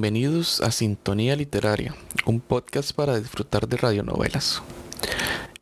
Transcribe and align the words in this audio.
Bienvenidos 0.00 0.60
a 0.60 0.70
Sintonía 0.70 1.34
Literaria, 1.34 1.92
un 2.24 2.38
podcast 2.38 2.92
para 2.92 3.18
disfrutar 3.18 3.66
de 3.66 3.78
radionovelas. 3.78 4.62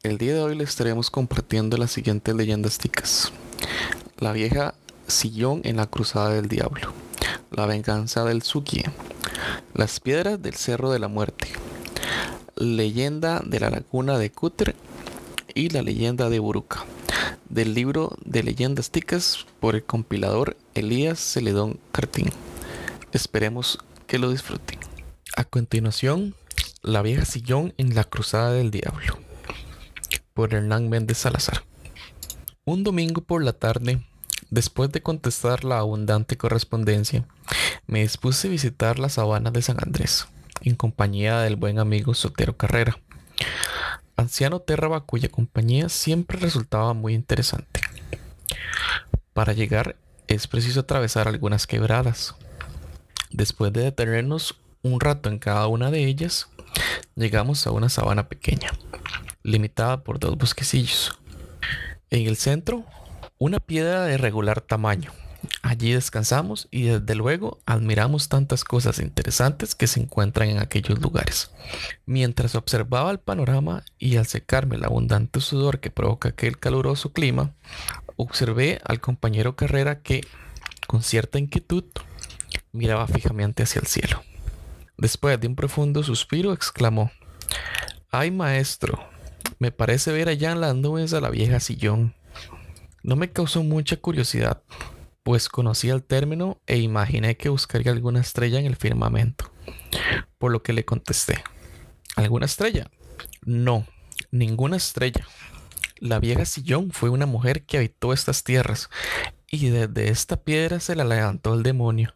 El 0.03 0.19
día 0.19 0.35
de 0.35 0.43
hoy 0.43 0.55
les 0.55 0.69
estaremos 0.69 1.11
compartiendo 1.11 1.79
las 1.79 1.91
siguientes 1.91 2.35
leyendas 2.35 2.77
ticas. 2.77 3.33
La 4.19 4.33
vieja 4.33 4.75
sillón 5.07 5.63
en 5.65 5.79
la 5.79 5.87
cruzada 5.87 6.35
del 6.35 6.49
diablo. 6.49 6.93
La 7.51 7.65
venganza 7.65 8.25
del 8.25 8.43
Suki. 8.43 8.83
Las 9.73 10.01
piedras 10.01 10.43
del 10.43 10.55
cerro 10.55 10.91
de 10.91 10.99
la 10.99 11.09
muerte. 11.09 11.49
Leyenda 12.57 13.41
de 13.43 13.59
la 13.59 13.71
laguna 13.71 14.19
de 14.19 14.31
Cutter 14.31 14.77
y 15.55 15.71
la 15.71 15.81
leyenda 15.81 16.29
de 16.29 16.41
Buruca. 16.41 16.85
Del 17.49 17.73
libro 17.73 18.15
de 18.23 18.43
leyendas 18.43 18.91
ticas 18.91 19.47
por 19.61 19.77
el 19.77 19.85
compilador 19.85 20.59
Elías 20.75 21.21
Celedón 21.21 21.81
Cartín. 21.91 22.29
Esperemos 23.13 23.79
que 24.07 24.19
lo 24.19 24.31
disfruten. 24.31 24.79
A 25.37 25.45
continuación, 25.45 26.35
La 26.83 27.03
vieja 27.03 27.25
sillón 27.25 27.75
en 27.79 27.95
la 27.95 28.05
cruzada 28.05 28.53
del 28.53 28.71
diablo, 28.71 29.19
por 30.35 30.55
Hernán 30.55 30.89
Méndez 30.89 31.19
Salazar. 31.19 31.65
Un 32.65 32.85
domingo 32.85 33.23
por 33.23 33.43
la 33.43 33.53
tarde, 33.53 34.07
después 34.51 34.93
de 34.93 35.03
contestar 35.03 35.65
la 35.65 35.79
abundante 35.79 36.37
correspondencia, 36.37 37.27
me 37.87 38.03
dispuse 38.03 38.47
a 38.47 38.51
visitar 38.51 38.99
la 39.01 39.09
sabana 39.09 39.51
de 39.51 39.63
San 39.63 39.79
Andrés, 39.81 40.29
en 40.63 40.77
compañía 40.77 41.41
del 41.41 41.57
buen 41.57 41.81
amigo 41.81 42.15
Sotero 42.15 42.57
Carrera, 42.57 42.99
anciano 44.17 44.61
térraba 44.61 45.01
cuya 45.01 45.29
compañía 45.29 45.89
siempre 45.89 46.39
resultaba 46.39 46.95
muy 46.95 47.15
interesante. 47.15 47.81
Para 49.33 49.53
llegar 49.53 49.97
es 50.29 50.47
preciso 50.47 50.81
atravesar 50.81 51.29
algunas 51.29 51.67
quebradas, 51.67 52.35
Después 53.37 53.71
de 53.71 53.83
detenernos 53.83 54.59
un 54.81 54.99
rato 54.99 55.29
en 55.29 55.39
cada 55.39 55.67
una 55.67 55.91
de 55.91 56.07
ellas, 56.07 56.49
llegamos 57.17 57.67
a 57.67 57.71
una 57.71 57.91
sabana 57.91 58.31
pequeña, 58.31 58.71
limitada 59.43 60.03
por 60.03 60.19
dos 60.19 60.39
bosquecillos. 60.39 61.19
En 62.09 62.27
el 62.27 62.39
centro, 62.39 62.87
una 63.37 63.61
piedra 63.61 64.07
de 64.07 64.17
regular 64.17 64.63
tamaño. 64.63 65.13
Allí 65.61 65.93
descansamos 65.93 66.67
y 66.71 66.85
desde 66.85 67.15
luego 67.15 67.59
admiramos 67.67 68.31
tantas 68.31 68.65
cosas 68.65 69.01
interesantes 69.01 69.75
que 69.75 69.87
se 69.87 70.01
encuentran 70.01 70.49
en 70.49 70.59
aquellos 70.59 70.99
lugares. 70.99 71.51
Mientras 72.07 72.55
observaba 72.55 73.11
el 73.11 73.19
panorama 73.19 73.85
y 73.99 74.17
al 74.17 74.27
secarme 74.27 74.77
el 74.77 74.85
abundante 74.85 75.43
sudor 75.43 75.81
que 75.81 75.91
provoca 75.91 76.31
aquel 76.31 76.59
caluroso 76.59 77.13
clima, 77.13 77.53
observé 78.17 78.81
al 78.83 79.01
compañero 79.01 79.57
Carrera 79.57 80.01
que, 80.01 80.23
con 80.87 81.03
cierta 81.03 81.39
inquietud, 81.39 81.85
miraba 82.77 83.07
fijamente 83.07 83.63
hacia 83.65 83.81
el 83.81 83.87
cielo. 83.87 84.23
Después 84.99 85.39
de 85.41 85.47
un 85.47 85.57
profundo 85.57 86.03
suspiro, 86.03 86.53
exclamó, 86.53 87.11
Ay, 88.11 88.31
maestro, 88.31 88.99
me 89.59 89.71
parece 89.71 90.13
ver 90.13 90.29
allá 90.29 90.53
en 90.53 90.61
las 90.61 90.75
nubes 90.75 91.13
a 91.13 91.21
la 91.21 91.31
vieja 91.31 91.61
sillón. 91.61 92.15
No 93.03 93.17
me 93.17 93.31
causó 93.31 93.63
mucha 93.63 93.97
curiosidad, 93.97 94.63
pues 95.23 95.49
conocía 95.49 95.93
el 95.93 96.03
término 96.03 96.61
e 96.67 96.79
imaginé 96.79 97.37
que 97.37 97.49
buscaría 97.49 97.93
alguna 97.93 98.21
estrella 98.21 98.59
en 98.59 98.67
el 98.67 98.77
firmamento. 98.77 99.53
Por 100.39 100.53
lo 100.53 100.63
que 100.63 100.73
le 100.73 100.85
contesté, 100.85 101.43
¿alguna 102.15 102.47
estrella? 102.47 102.91
No, 103.45 103.87
ninguna 104.31 104.77
estrella. 104.77 105.27
La 105.99 106.21
vieja 106.21 106.45
sillón 106.45 106.91
fue 106.91 107.11
una 107.11 107.27
mujer 107.27 107.65
que 107.65 107.79
habitó 107.79 108.13
estas 108.13 108.45
tierras, 108.45 108.89
y 109.51 109.69
desde 109.69 110.09
esta 110.09 110.37
piedra 110.43 110.81
se 110.81 110.97
la 110.97 111.05
levantó 111.05 111.55
el 111.55 111.63
demonio 111.63 112.15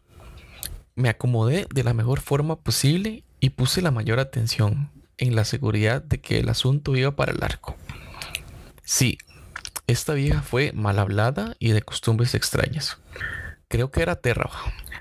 me 1.01 1.09
acomodé 1.09 1.67
de 1.73 1.83
la 1.83 1.93
mejor 1.93 2.21
forma 2.21 2.57
posible 2.57 3.23
y 3.39 3.49
puse 3.49 3.81
la 3.81 3.91
mayor 3.91 4.19
atención 4.19 4.91
en 5.17 5.35
la 5.35 5.45
seguridad 5.45 6.01
de 6.01 6.21
que 6.21 6.39
el 6.39 6.49
asunto 6.49 6.95
iba 6.95 7.15
para 7.15 7.31
el 7.31 7.43
arco. 7.43 7.75
Sí, 8.83 9.17
esta 9.87 10.13
vieja 10.13 10.41
fue 10.41 10.71
mal 10.73 10.99
hablada 10.99 11.55
y 11.59 11.71
de 11.71 11.81
costumbres 11.81 12.35
extrañas. 12.35 12.97
Creo 13.67 13.91
que 13.91 14.01
era 14.01 14.15
terra, 14.15 14.49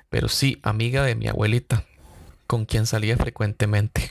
pero 0.08 0.28
sí 0.28 0.58
amiga 0.62 1.04
de 1.04 1.14
mi 1.14 1.28
abuelita, 1.28 1.84
con 2.46 2.64
quien 2.64 2.86
salía 2.86 3.16
frecuentemente. 3.16 4.10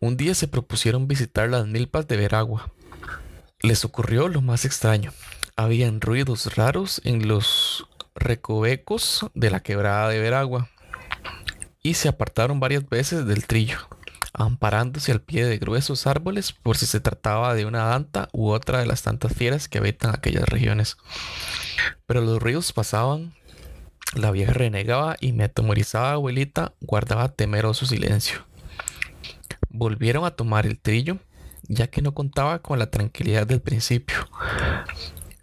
Un 0.00 0.16
día 0.16 0.34
se 0.34 0.48
propusieron 0.48 1.08
visitar 1.08 1.48
las 1.48 1.66
milpas 1.66 2.08
de 2.08 2.16
Veragua. 2.16 2.72
Les 3.60 3.84
ocurrió 3.84 4.28
lo 4.28 4.40
más 4.40 4.64
extraño. 4.64 5.12
Habían 5.56 6.00
ruidos 6.00 6.56
raros 6.56 7.00
en 7.04 7.28
los 7.28 7.86
recovecos 8.14 9.26
de 9.34 9.50
la 9.50 9.60
quebrada 9.60 10.08
de 10.08 10.18
Veragua 10.18 10.68
y 11.82 11.94
se 11.94 12.08
apartaron 12.08 12.60
varias 12.60 12.88
veces 12.88 13.26
del 13.26 13.46
trillo, 13.46 13.78
amparándose 14.32 15.12
al 15.12 15.20
pie 15.20 15.44
de 15.44 15.58
gruesos 15.58 16.06
árboles 16.06 16.52
por 16.52 16.76
si 16.76 16.86
se 16.86 17.00
trataba 17.00 17.54
de 17.54 17.66
una 17.66 17.94
anta 17.94 18.28
u 18.32 18.50
otra 18.50 18.78
de 18.78 18.86
las 18.86 19.02
tantas 19.02 19.34
fieras 19.34 19.68
que 19.68 19.78
habitan 19.78 20.14
aquellas 20.14 20.44
regiones. 20.44 20.96
Pero 22.06 22.20
los 22.20 22.40
ríos 22.40 22.72
pasaban, 22.72 23.34
la 24.14 24.30
vieja 24.30 24.52
renegaba 24.52 25.16
y 25.20 25.32
mi 25.32 25.42
atemorizada 25.44 26.12
abuelita 26.12 26.72
guardaba 26.80 27.28
temeroso 27.28 27.86
silencio. 27.86 28.46
Volvieron 29.68 30.24
a 30.24 30.32
tomar 30.32 30.66
el 30.66 30.78
trillo, 30.78 31.18
ya 31.62 31.88
que 31.88 32.02
no 32.02 32.12
contaba 32.12 32.60
con 32.60 32.78
la 32.78 32.90
tranquilidad 32.90 33.46
del 33.46 33.60
principio. 33.60 34.28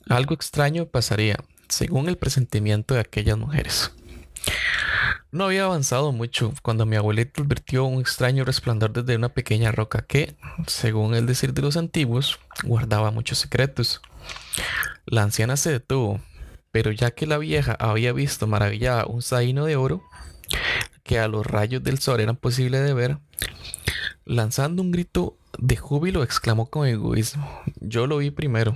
Algo 0.07 0.35
extraño 0.35 0.85
pasaría, 0.85 1.37
según 1.67 2.07
el 2.07 2.17
presentimiento 2.17 2.93
de 2.93 3.01
aquellas 3.01 3.37
mujeres. 3.37 3.91
No 5.31 5.45
había 5.45 5.65
avanzado 5.65 6.11
mucho 6.11 6.53
cuando 6.63 6.87
mi 6.87 6.95
abuelito 6.95 7.43
advirtió 7.43 7.83
un 7.85 8.01
extraño 8.01 8.45
resplandor 8.45 8.93
desde 8.93 9.15
una 9.15 9.29
pequeña 9.29 9.71
roca 9.71 10.01
que, 10.01 10.35
según 10.65 11.13
el 11.13 11.27
decir 11.27 11.53
de 11.53 11.61
los 11.61 11.77
antiguos, 11.77 12.39
guardaba 12.63 13.11
muchos 13.11 13.37
secretos. 13.37 14.01
La 15.05 15.21
anciana 15.21 15.55
se 15.55 15.71
detuvo, 15.71 16.19
pero 16.71 16.91
ya 16.91 17.11
que 17.11 17.27
la 17.27 17.37
vieja 17.37 17.77
había 17.79 18.11
visto 18.11 18.47
maravillada 18.47 19.05
un 19.05 19.21
zaino 19.21 19.65
de 19.65 19.75
oro, 19.75 20.01
que 21.03 21.19
a 21.19 21.27
los 21.27 21.45
rayos 21.45 21.83
del 21.83 21.99
sol 21.99 22.21
eran 22.21 22.35
posible 22.35 22.79
de 22.79 22.95
ver, 22.95 23.19
lanzando 24.25 24.81
un 24.81 24.91
grito 24.91 25.37
de 25.59 25.75
júbilo 25.75 26.23
exclamó 26.23 26.71
con 26.71 26.87
egoísmo, 26.87 27.61
yo 27.79 28.07
lo 28.07 28.17
vi 28.17 28.31
primero. 28.31 28.75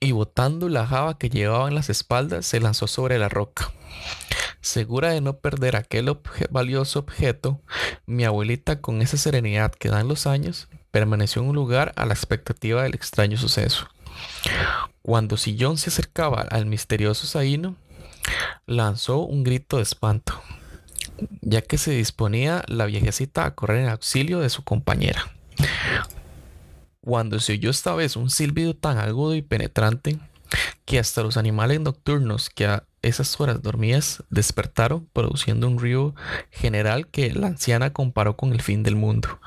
Y 0.00 0.12
botando 0.12 0.68
la 0.68 0.86
java 0.86 1.16
que 1.16 1.30
llevaba 1.30 1.68
en 1.68 1.74
las 1.74 1.88
espaldas, 1.88 2.44
se 2.44 2.60
lanzó 2.60 2.86
sobre 2.86 3.18
la 3.18 3.30
roca. 3.30 3.72
Segura 4.66 5.10
de 5.10 5.20
no 5.20 5.38
perder 5.38 5.76
aquel 5.76 6.12
valioso 6.50 6.98
objeto, 6.98 7.60
mi 8.04 8.24
abuelita, 8.24 8.80
con 8.80 9.00
esa 9.00 9.16
serenidad 9.16 9.70
que 9.70 9.90
dan 9.90 10.08
los 10.08 10.26
años, 10.26 10.66
permaneció 10.90 11.40
en 11.40 11.50
un 11.50 11.54
lugar 11.54 11.92
a 11.94 12.04
la 12.04 12.14
expectativa 12.14 12.82
del 12.82 12.96
extraño 12.96 13.36
suceso. 13.36 13.86
Cuando 15.02 15.36
Sillón 15.36 15.78
se 15.78 15.90
acercaba 15.90 16.40
al 16.40 16.66
misterioso 16.66 17.28
Zaino, 17.28 17.76
lanzó 18.66 19.20
un 19.20 19.44
grito 19.44 19.76
de 19.76 19.84
espanto, 19.84 20.42
ya 21.42 21.62
que 21.62 21.78
se 21.78 21.92
disponía 21.92 22.64
la 22.66 22.86
viejecita 22.86 23.44
a 23.44 23.54
correr 23.54 23.84
en 23.84 23.90
auxilio 23.90 24.40
de 24.40 24.50
su 24.50 24.64
compañera. 24.64 25.30
Cuando 27.02 27.38
se 27.38 27.52
oyó 27.52 27.70
esta 27.70 27.94
vez 27.94 28.16
un 28.16 28.30
silbido 28.30 28.74
tan 28.74 28.98
agudo 28.98 29.36
y 29.36 29.42
penetrante 29.42 30.18
que 30.84 30.98
hasta 30.98 31.22
los 31.22 31.36
animales 31.36 31.80
nocturnos 31.80 32.50
que 32.50 32.66
a 32.66 32.84
esas 33.02 33.40
horas 33.40 33.62
dormidas 33.62 34.24
despertaron 34.30 35.06
produciendo 35.12 35.68
un 35.68 35.78
río 35.78 36.14
general 36.50 37.06
que 37.08 37.32
la 37.32 37.46
anciana 37.46 37.92
comparó 37.92 38.36
con 38.36 38.52
el 38.52 38.60
fin 38.60 38.82
del 38.82 38.96
mundo. 38.96 39.40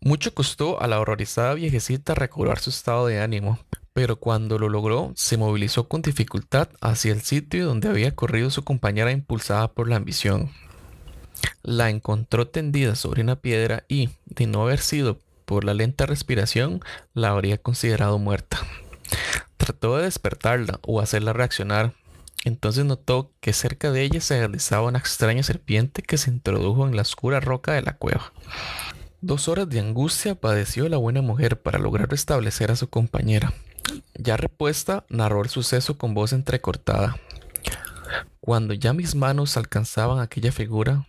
Mucho 0.00 0.34
costó 0.34 0.80
a 0.80 0.86
la 0.86 1.00
horrorizada 1.00 1.54
viejecita 1.54 2.14
recobrar 2.14 2.58
su 2.58 2.70
estado 2.70 3.06
de 3.06 3.20
ánimo, 3.20 3.58
pero 3.92 4.16
cuando 4.16 4.58
lo 4.58 4.68
logró 4.68 5.12
se 5.16 5.36
movilizó 5.36 5.88
con 5.88 6.02
dificultad 6.02 6.68
hacia 6.80 7.12
el 7.12 7.22
sitio 7.22 7.66
donde 7.66 7.88
había 7.88 8.14
corrido 8.14 8.50
su 8.50 8.64
compañera 8.64 9.12
impulsada 9.12 9.68
por 9.72 9.88
la 9.88 9.96
ambición. 9.96 10.50
La 11.62 11.90
encontró 11.90 12.48
tendida 12.48 12.94
sobre 12.94 13.22
una 13.22 13.36
piedra 13.36 13.84
y, 13.88 14.10
de 14.26 14.46
no 14.46 14.62
haber 14.62 14.80
sido 14.80 15.18
por 15.44 15.64
la 15.64 15.74
lenta 15.74 16.06
respiración, 16.06 16.80
la 17.12 17.30
habría 17.30 17.58
considerado 17.58 18.18
muerta. 18.18 18.60
Trató 19.64 19.96
de 19.96 20.04
despertarla 20.04 20.78
o 20.82 21.00
hacerla 21.00 21.32
reaccionar, 21.32 21.94
entonces 22.44 22.84
notó 22.84 23.32
que 23.40 23.54
cerca 23.54 23.90
de 23.90 24.02
ella 24.02 24.20
se 24.20 24.38
realizaba 24.38 24.88
una 24.88 24.98
extraña 24.98 25.42
serpiente 25.42 26.02
que 26.02 26.18
se 26.18 26.28
introdujo 26.28 26.86
en 26.86 26.94
la 26.94 27.00
oscura 27.00 27.40
roca 27.40 27.72
de 27.72 27.80
la 27.80 27.96
cueva. 27.96 28.34
Dos 29.22 29.48
horas 29.48 29.70
de 29.70 29.80
angustia 29.80 30.34
padeció 30.34 30.86
la 30.90 30.98
buena 30.98 31.22
mujer 31.22 31.62
para 31.62 31.78
lograr 31.78 32.10
restablecer 32.10 32.70
a 32.72 32.76
su 32.76 32.90
compañera. 32.90 33.54
Ya 34.18 34.36
repuesta, 34.36 35.06
narró 35.08 35.40
el 35.40 35.48
suceso 35.48 35.96
con 35.96 36.12
voz 36.12 36.34
entrecortada. 36.34 37.16
Cuando 38.40 38.74
ya 38.74 38.92
mis 38.92 39.14
manos 39.14 39.56
alcanzaban 39.56 40.20
aquella 40.20 40.52
figura, 40.52 41.06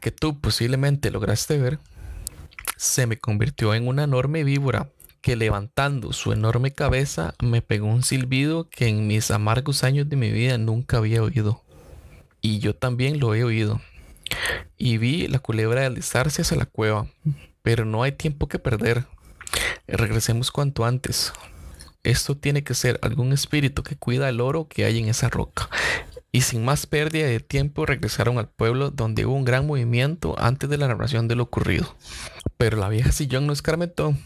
que 0.00 0.10
tú 0.10 0.40
posiblemente 0.40 1.12
lograste 1.12 1.56
ver, 1.56 1.78
se 2.76 3.06
me 3.06 3.16
convirtió 3.16 3.74
en 3.74 3.86
una 3.86 4.02
enorme 4.02 4.42
víbora 4.42 4.88
que 5.22 5.36
levantando 5.36 6.12
su 6.12 6.32
enorme 6.32 6.72
cabeza 6.72 7.34
me 7.40 7.62
pegó 7.62 7.86
un 7.86 8.02
silbido 8.02 8.68
que 8.68 8.88
en 8.88 9.06
mis 9.06 9.30
amargos 9.30 9.84
años 9.84 10.08
de 10.08 10.16
mi 10.16 10.30
vida 10.30 10.58
nunca 10.58 10.98
había 10.98 11.22
oído. 11.22 11.62
Y 12.40 12.58
yo 12.58 12.74
también 12.74 13.20
lo 13.20 13.34
he 13.34 13.44
oído. 13.44 13.80
y 14.76 14.98
vi 14.98 15.28
la 15.28 15.38
culebra 15.38 15.82
deslizarse 15.82 16.42
hacia 16.42 16.56
la 16.56 16.66
cueva, 16.66 17.06
pero 17.62 17.84
no 17.84 18.02
hay 18.02 18.12
tiempo 18.12 18.48
que 18.48 18.58
perder. 18.58 19.06
Regresemos 19.86 20.50
cuanto 20.50 20.84
antes. 20.84 21.32
Esto 22.02 22.36
tiene 22.36 22.64
que 22.64 22.74
ser 22.74 22.98
algún 23.02 23.32
espíritu 23.32 23.82
que 23.84 23.96
cuida 23.96 24.28
el 24.28 24.40
oro 24.40 24.66
que 24.66 24.84
hay 24.84 24.98
en 24.98 25.08
esa 25.08 25.28
roca. 25.28 25.68
Y 26.34 26.40
sin 26.40 26.64
más 26.64 26.86
pérdida 26.86 27.26
de 27.26 27.40
tiempo 27.40 27.84
regresaron 27.84 28.38
al 28.38 28.48
pueblo 28.48 28.90
donde 28.90 29.26
hubo 29.26 29.34
un 29.34 29.44
gran 29.44 29.66
movimiento 29.66 30.34
antes 30.38 30.70
de 30.70 30.78
la 30.78 30.88
narración 30.88 31.28
de 31.28 31.36
lo 31.36 31.42
ocurrido. 31.42 31.94
Pero 32.56 32.78
la 32.78 32.88
vieja 32.88 33.12
sillón 33.12 33.46
no 33.46 33.52
escarmentó. 33.52 34.16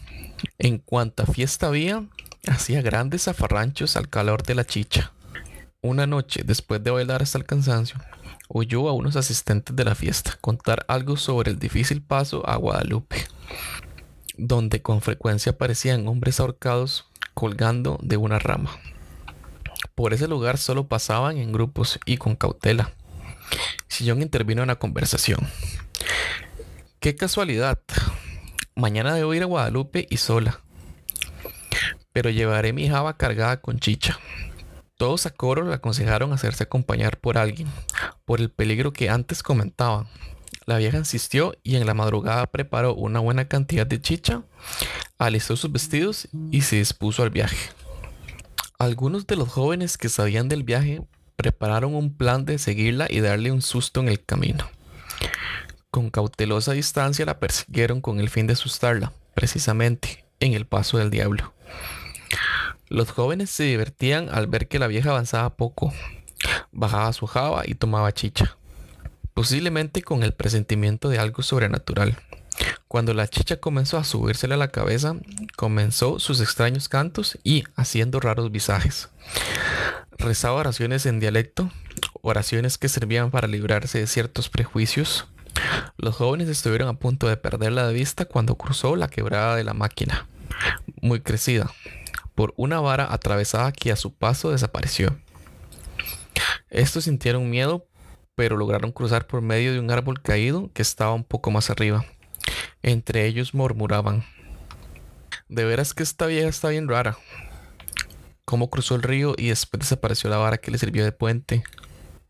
En 0.57 0.77
cuanta 0.77 1.25
fiesta 1.25 1.67
había, 1.67 2.05
hacía 2.47 2.81
grandes 2.81 3.23
zafarranchos 3.23 3.97
al 3.97 4.07
calor 4.07 4.43
de 4.43 4.55
la 4.55 4.65
chicha. 4.65 5.11
Una 5.81 6.07
noche, 6.07 6.43
después 6.45 6.81
de 6.81 6.91
bailar 6.91 7.21
hasta 7.21 7.37
el 7.37 7.45
cansancio, 7.45 7.99
oyó 8.47 8.87
a 8.87 8.93
unos 8.93 9.17
asistentes 9.17 9.75
de 9.75 9.83
la 9.83 9.95
fiesta 9.95 10.37
contar 10.39 10.85
algo 10.87 11.17
sobre 11.17 11.51
el 11.51 11.59
difícil 11.59 12.01
paso 12.01 12.47
a 12.47 12.55
Guadalupe, 12.55 13.17
donde 14.37 14.81
con 14.81 15.01
frecuencia 15.01 15.51
aparecían 15.51 16.07
hombres 16.07 16.39
ahorcados 16.39 17.05
colgando 17.33 17.99
de 18.01 18.17
una 18.17 18.39
rama. 18.39 18.71
Por 19.97 20.13
ese 20.13 20.27
lugar 20.27 20.59
solo 20.59 20.87
pasaban 20.87 21.39
en 21.39 21.51
grupos 21.51 21.99
y 22.05 22.17
con 22.17 22.35
cautela. 22.35 22.93
Sillón 23.87 24.21
intervino 24.21 24.61
en 24.61 24.67
la 24.67 24.75
conversación. 24.75 25.39
Qué 26.99 27.15
casualidad. 27.15 27.79
Mañana 28.75 29.15
debo 29.15 29.33
ir 29.33 29.41
a 29.41 29.47
Guadalupe 29.47 30.05
y 30.07 30.17
sola. 30.17 30.61
Pero 32.13 32.29
llevaré 32.29 32.73
mi 32.73 32.87
java 32.87 33.17
cargada 33.17 33.59
con 33.59 33.79
chicha. 33.79 34.19
Todos 34.97 35.25
a 35.25 35.31
coro 35.31 35.67
le 35.67 35.73
aconsejaron 35.73 36.31
hacerse 36.31 36.65
acompañar 36.65 37.17
por 37.17 37.39
alguien, 37.39 37.67
por 38.23 38.39
el 38.39 38.51
peligro 38.51 38.93
que 38.93 39.09
antes 39.09 39.41
comentaban. 39.41 40.07
La 40.67 40.77
vieja 40.77 40.99
insistió 40.99 41.55
y 41.63 41.75
en 41.75 41.87
la 41.87 41.95
madrugada 41.95 42.45
preparó 42.45 42.93
una 42.93 43.19
buena 43.19 43.47
cantidad 43.47 43.87
de 43.87 43.99
chicha, 43.99 44.43
alistó 45.17 45.57
sus 45.57 45.71
vestidos 45.71 46.27
y 46.51 46.61
se 46.61 46.75
dispuso 46.75 47.23
al 47.23 47.31
viaje. 47.31 47.76
Algunos 48.79 49.25
de 49.25 49.35
los 49.35 49.49
jóvenes 49.49 49.97
que 49.97 50.07
sabían 50.07 50.49
del 50.49 50.61
viaje 50.61 51.01
prepararon 51.35 51.95
un 51.95 52.15
plan 52.15 52.45
de 52.45 52.59
seguirla 52.59 53.07
y 53.09 53.21
darle 53.21 53.51
un 53.51 53.63
susto 53.63 54.01
en 54.01 54.07
el 54.07 54.23
camino. 54.23 54.69
Con 55.89 56.11
cautelosa 56.11 56.73
distancia 56.73 57.25
la 57.25 57.39
persiguieron 57.39 58.01
con 58.01 58.19
el 58.19 58.29
fin 58.29 58.45
de 58.45 58.53
asustarla, 58.53 59.13
precisamente 59.33 60.25
en 60.39 60.53
el 60.53 60.67
paso 60.67 60.99
del 60.99 61.09
diablo. 61.09 61.55
Los 62.87 63.09
jóvenes 63.09 63.49
se 63.49 63.63
divertían 63.63 64.29
al 64.29 64.45
ver 64.45 64.67
que 64.67 64.77
la 64.77 64.85
vieja 64.85 65.09
avanzaba 65.09 65.55
poco. 65.55 65.91
Bajaba 66.71 67.11
su 67.13 67.25
java 67.25 67.63
y 67.65 67.73
tomaba 67.73 68.11
chicha, 68.11 68.57
posiblemente 69.33 70.03
con 70.03 70.21
el 70.21 70.33
presentimiento 70.33 71.09
de 71.09 71.17
algo 71.17 71.41
sobrenatural. 71.41 72.15
Cuando 72.87 73.13
la 73.13 73.27
chicha 73.27 73.57
comenzó 73.57 73.97
a 73.97 74.03
subírsele 74.03 74.53
a 74.53 74.57
la 74.57 74.69
cabeza, 74.69 75.15
comenzó 75.55 76.19
sus 76.19 76.39
extraños 76.39 76.89
cantos 76.89 77.37
y 77.43 77.63
haciendo 77.75 78.19
raros 78.19 78.51
visajes. 78.51 79.09
Rezaba 80.17 80.55
oraciones 80.55 81.05
en 81.05 81.19
dialecto, 81.19 81.69
oraciones 82.21 82.77
que 82.77 82.89
servían 82.89 83.29
para 83.29 83.47
librarse 83.47 83.99
de 83.99 84.07
ciertos 84.07 84.49
prejuicios. 84.49 85.27
Los 85.97 86.15
jóvenes 86.15 86.49
estuvieron 86.49 86.87
a 86.87 86.97
punto 86.99 87.27
de 87.27 87.37
perderla 87.37 87.87
de 87.87 87.93
vista 87.93 88.25
cuando 88.25 88.55
cruzó 88.55 88.95
la 88.95 89.09
quebrada 89.09 89.55
de 89.55 89.63
la 89.63 89.73
máquina, 89.73 90.27
muy 91.01 91.19
crecida, 91.19 91.71
por 92.35 92.53
una 92.57 92.79
vara 92.79 93.11
atravesada 93.11 93.71
que 93.71 93.91
a 93.91 93.95
su 93.95 94.13
paso 94.13 94.51
desapareció. 94.51 95.17
Estos 96.69 97.05
sintieron 97.05 97.49
miedo, 97.49 97.87
pero 98.35 98.57
lograron 98.57 98.91
cruzar 98.91 99.27
por 99.27 99.41
medio 99.41 99.73
de 99.73 99.79
un 99.79 99.91
árbol 99.91 100.21
caído 100.21 100.71
que 100.73 100.81
estaba 100.81 101.13
un 101.13 101.23
poco 101.23 101.51
más 101.51 101.69
arriba. 101.69 102.05
Entre 102.83 103.25
ellos 103.25 103.53
murmuraban, 103.53 104.23
de 105.49 105.65
veras 105.65 105.93
que 105.93 106.03
esta 106.03 106.25
vieja 106.25 106.47
está 106.47 106.69
bien 106.69 106.87
rara. 106.87 107.17
Cómo 108.45 108.69
cruzó 108.69 108.95
el 108.95 109.03
río 109.03 109.35
y 109.37 109.49
después 109.49 109.79
desapareció 109.79 110.29
la 110.29 110.37
vara 110.37 110.57
que 110.57 110.71
le 110.71 110.77
sirvió 110.77 111.03
de 111.03 111.11
puente. 111.11 111.63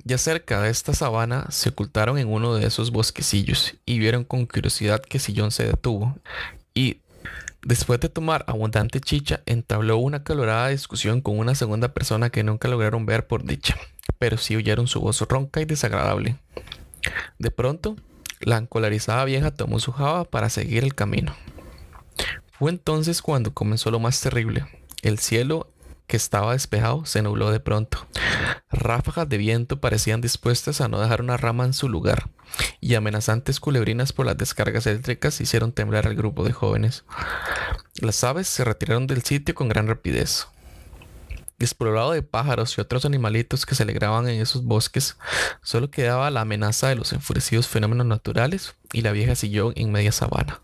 Ya 0.04 0.18
cerca 0.18 0.62
de 0.62 0.70
esta 0.70 0.94
sabana 0.94 1.48
se 1.50 1.70
ocultaron 1.70 2.18
en 2.18 2.28
uno 2.28 2.56
de 2.56 2.66
esos 2.66 2.92
bosquecillos 2.92 3.76
y 3.86 4.00
vieron 4.00 4.24
con 4.24 4.46
curiosidad 4.46 5.02
que 5.02 5.20
Sillón 5.20 5.52
se 5.52 5.66
detuvo 5.66 6.18
y 6.74 7.02
Después 7.68 8.00
de 8.00 8.08
tomar 8.08 8.46
abundante 8.48 9.02
chicha, 9.02 9.42
entabló 9.46 9.98
una 9.98 10.24
calorada 10.24 10.70
discusión 10.70 11.20
con 11.20 11.38
una 11.38 11.54
segunda 11.54 11.94
persona 11.94 12.30
que 12.30 12.42
nunca 12.42 12.70
lograron 12.70 13.06
ver 13.06 13.28
por 13.28 13.44
dicha, 13.44 13.76
pero 14.20 14.38
sí 14.38 14.56
oyeron 14.56 14.88
su 14.88 15.02
voz 15.02 15.20
ronca 15.22 15.60
y 15.60 15.66
desagradable. 15.66 16.38
De 17.40 17.52
pronto, 17.52 17.98
la 18.40 18.58
encolarizada 18.58 19.26
vieja 19.26 19.52
tomó 19.52 19.80
su 19.80 19.92
java 19.92 20.26
para 20.26 20.50
seguir 20.50 20.84
el 20.84 20.96
camino. 20.96 21.36
Fue 22.52 22.72
entonces 22.72 23.22
cuando 23.22 23.54
comenzó 23.54 23.92
lo 23.92 24.00
más 24.00 24.20
terrible. 24.22 24.66
El 25.04 25.20
cielo 25.20 25.72
que 26.08 26.18
estaba 26.18 26.54
despejado 26.54 27.06
se 27.06 27.22
nubló 27.22 27.52
de 27.52 27.60
pronto. 27.60 28.08
Ráfagas 28.72 29.30
de 29.30 29.38
viento 29.38 29.80
parecían 29.80 30.22
dispuestas 30.22 30.82
a 30.82 30.88
no 30.88 31.00
dejar 31.00 31.22
una 31.22 31.38
rama 31.38 31.66
en 31.66 31.74
su 31.74 31.90
lugar, 31.90 32.30
y 32.80 32.96
amenazantes 32.96 33.60
culebrinas 33.60 34.14
por 34.14 34.26
las 34.26 34.38
descargas 34.38 34.88
eléctricas 34.88 35.40
hicieron 35.42 35.74
temblar 35.74 36.08
al 36.08 36.16
grupo 36.16 36.44
de 36.44 36.54
jóvenes. 36.54 37.04
Las 38.02 38.24
aves 38.24 38.48
se 38.48 38.64
retiraron 38.64 39.06
del 39.06 39.24
sitio 39.24 39.54
con 39.54 39.68
gran 39.70 39.88
rapidez. 39.88 40.48
Explorado 41.60 42.12
de 42.12 42.22
pájaros 42.22 42.78
y 42.78 42.82
otros 42.82 43.06
animalitos 43.06 43.66
que 43.66 43.74
se 43.74 43.84
alegraban 43.84 44.28
en 44.30 44.40
esos 44.42 44.64
bosques, 44.64 45.18
solo 45.64 45.90
quedaba 45.90 46.30
la 46.30 46.42
amenaza 46.42 46.90
de 46.90 46.96
los 46.96 47.14
enfurecidos 47.14 47.68
fenómenos 47.68 48.06
naturales 48.06 48.76
y 48.94 49.02
la 49.02 49.12
vieja 49.12 49.36
silló 49.36 49.74
en 49.76 49.92
media 49.92 50.12
sabana. 50.12 50.62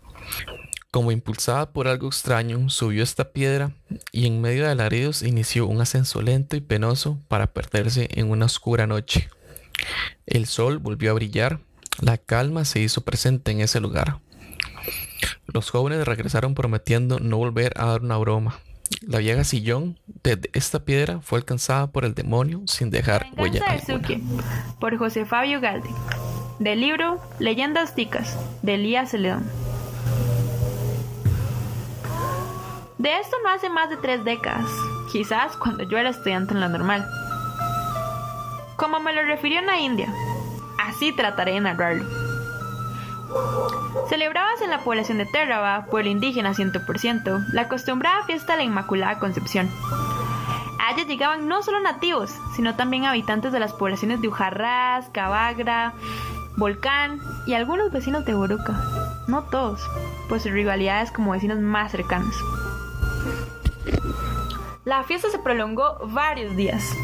Como 0.92 1.10
impulsada 1.10 1.72
por 1.72 1.88
algo 1.88 2.06
extraño, 2.06 2.70
subió 2.70 3.02
esta 3.02 3.32
piedra 3.32 3.72
y 4.12 4.26
en 4.26 4.40
medio 4.40 4.62
de 4.62 4.70
alaridos 4.70 5.22
inició 5.22 5.66
un 5.66 5.80
ascenso 5.80 6.22
lento 6.22 6.54
y 6.54 6.60
penoso 6.60 7.18
para 7.26 7.52
perderse 7.52 8.08
en 8.12 8.30
una 8.30 8.46
oscura 8.46 8.86
noche. 8.86 9.28
El 10.26 10.46
sol 10.46 10.78
volvió 10.78 11.10
a 11.10 11.14
brillar, 11.14 11.58
la 12.00 12.18
calma 12.18 12.64
se 12.64 12.78
hizo 12.78 13.00
presente 13.00 13.50
en 13.50 13.60
ese 13.60 13.80
lugar. 13.80 14.20
Los 15.46 15.70
jóvenes 15.70 16.06
regresaron 16.06 16.54
prometiendo 16.54 17.18
no 17.18 17.38
volver 17.38 17.72
a 17.76 17.86
dar 17.86 18.02
una 18.02 18.16
broma. 18.16 18.60
La 19.00 19.18
vieja 19.18 19.44
sillón 19.44 19.98
de 20.22 20.50
esta 20.52 20.84
piedra 20.84 21.20
fue 21.20 21.38
alcanzada 21.38 21.86
por 21.88 22.04
el 22.04 22.14
demonio 22.14 22.62
sin 22.66 22.90
dejar 22.90 23.26
huella. 23.36 23.62
Por 24.80 24.96
José 24.96 25.24
Fabio 25.24 25.60
Galde. 25.60 25.88
Del 26.58 26.80
libro 26.80 27.20
Leyendas 27.38 27.94
Ticas, 27.94 28.36
de 28.62 28.74
Elías 28.74 29.12
León. 29.12 29.44
De 32.98 33.18
esto 33.18 33.36
no 33.42 33.50
hace 33.50 33.68
más 33.68 33.90
de 33.90 33.96
tres 33.98 34.24
décadas, 34.24 34.66
quizás 35.12 35.56
cuando 35.56 35.82
yo 35.90 35.98
era 35.98 36.10
estudiante 36.10 36.54
en 36.54 36.60
la 36.60 36.68
normal. 36.68 37.06
Como 38.76 39.00
me 39.00 39.12
lo 39.12 39.22
refirió 39.22 39.60
una 39.60 39.78
india, 39.80 40.12
así 40.78 41.12
trataré 41.14 41.52
de 41.52 41.60
narrarlo. 41.60 42.23
Celebrabas 44.08 44.60
en 44.60 44.70
la 44.70 44.80
población 44.80 45.18
de 45.18 45.26
Terraba, 45.26 45.86
pueblo 45.86 46.10
indígena 46.10 46.52
100%, 46.52 47.46
la 47.52 47.62
acostumbrada 47.62 48.24
fiesta 48.24 48.52
de 48.52 48.58
la 48.58 48.64
Inmaculada 48.64 49.18
Concepción. 49.18 49.70
A 50.78 50.92
ella 50.92 51.06
llegaban 51.06 51.48
no 51.48 51.62
solo 51.62 51.80
nativos, 51.80 52.30
sino 52.54 52.76
también 52.76 53.06
habitantes 53.06 53.52
de 53.52 53.60
las 53.60 53.72
poblaciones 53.72 54.20
de 54.20 54.28
Ujarrás, 54.28 55.08
Cabagra, 55.10 55.94
Volcán 56.56 57.20
y 57.46 57.54
algunos 57.54 57.90
vecinos 57.90 58.26
de 58.26 58.34
Boruca. 58.34 58.78
No 59.26 59.44
todos, 59.44 59.80
pues 60.28 60.42
sus 60.42 60.52
rivalidades 60.52 61.10
como 61.10 61.32
vecinos 61.32 61.58
más 61.58 61.90
cercanos. 61.90 62.36
La 64.84 65.02
fiesta 65.04 65.30
se 65.30 65.38
prolongó 65.38 65.98
varios 66.08 66.54
días. 66.56 66.94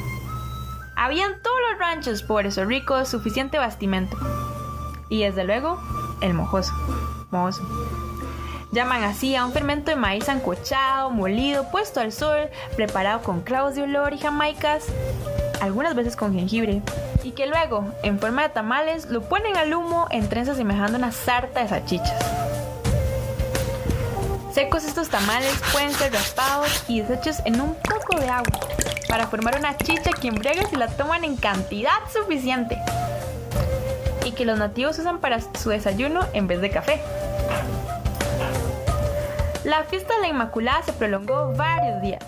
Habían 0.97 1.41
todos 1.41 1.57
los 1.71 1.79
ranchos 1.79 2.23
pobres 2.23 2.59
o 2.59 2.67
ricos 2.67 3.09
suficiente 3.09 3.57
bastimento. 3.57 4.19
Y 5.09 5.23
desde 5.23 5.45
luego, 5.45 5.81
el 6.21 6.35
mojoso. 6.35 6.73
Mojoso. 7.31 7.63
Llaman 8.73 9.03
así 9.03 9.35
a 9.35 9.45
un 9.45 9.53
fermento 9.53 9.91
de 9.91 9.97
maíz 9.97 10.29
ancochado, 10.29 11.11
molido, 11.11 11.69
puesto 11.71 12.01
al 12.01 12.13
sol, 12.13 12.49
preparado 12.77 13.23
con 13.23 13.41
clavos 13.41 13.75
de 13.75 13.83
olor 13.83 14.13
y 14.13 14.19
jamaicas, 14.19 14.85
algunas 15.61 15.97
veces 15.97 16.15
con 16.15 16.35
jengibre, 16.35 16.81
y 17.25 17.33
que 17.33 17.47
luego, 17.47 17.85
en 18.05 18.21
forma 18.21 18.43
de 18.43 18.51
tamales, 18.51 19.07
lo 19.07 19.23
ponen 19.23 19.57
al 19.57 19.75
humo 19.75 20.07
en 20.11 20.29
trenzas 20.29 20.57
semejando 20.57 20.99
una 20.99 21.11
sarta 21.11 21.63
de 21.63 21.69
salchichas. 21.69 22.15
Secos 24.55 24.85
estos 24.85 25.09
tamales 25.09 25.55
pueden 25.73 25.93
ser 25.93 26.13
raspados 26.13 26.85
y 26.87 27.01
deshechos 27.01 27.37
en 27.45 27.61
un 27.61 27.75
poco 27.75 28.21
de 28.21 28.29
agua 28.29 28.61
para 29.09 29.27
formar 29.27 29.59
una 29.59 29.77
chicha 29.77 30.13
que 30.13 30.29
embriaga 30.29 30.69
si 30.69 30.77
la 30.77 30.89
toman 30.89 31.25
en 31.25 31.37
cantidad 31.37 31.99
suficiente 32.13 32.79
y 34.31 34.33
que 34.33 34.45
los 34.45 34.59
nativos 34.59 34.97
usan 34.99 35.19
para 35.19 35.41
su 35.41 35.71
desayuno 35.71 36.21
en 36.33 36.47
vez 36.47 36.61
de 36.61 36.71
café. 36.71 37.01
La 39.65 39.83
fiesta 39.85 40.15
de 40.15 40.21
la 40.21 40.29
Inmaculada 40.29 40.83
se 40.85 40.93
prolongó 40.93 41.53
varios 41.55 42.01
días 42.01 42.23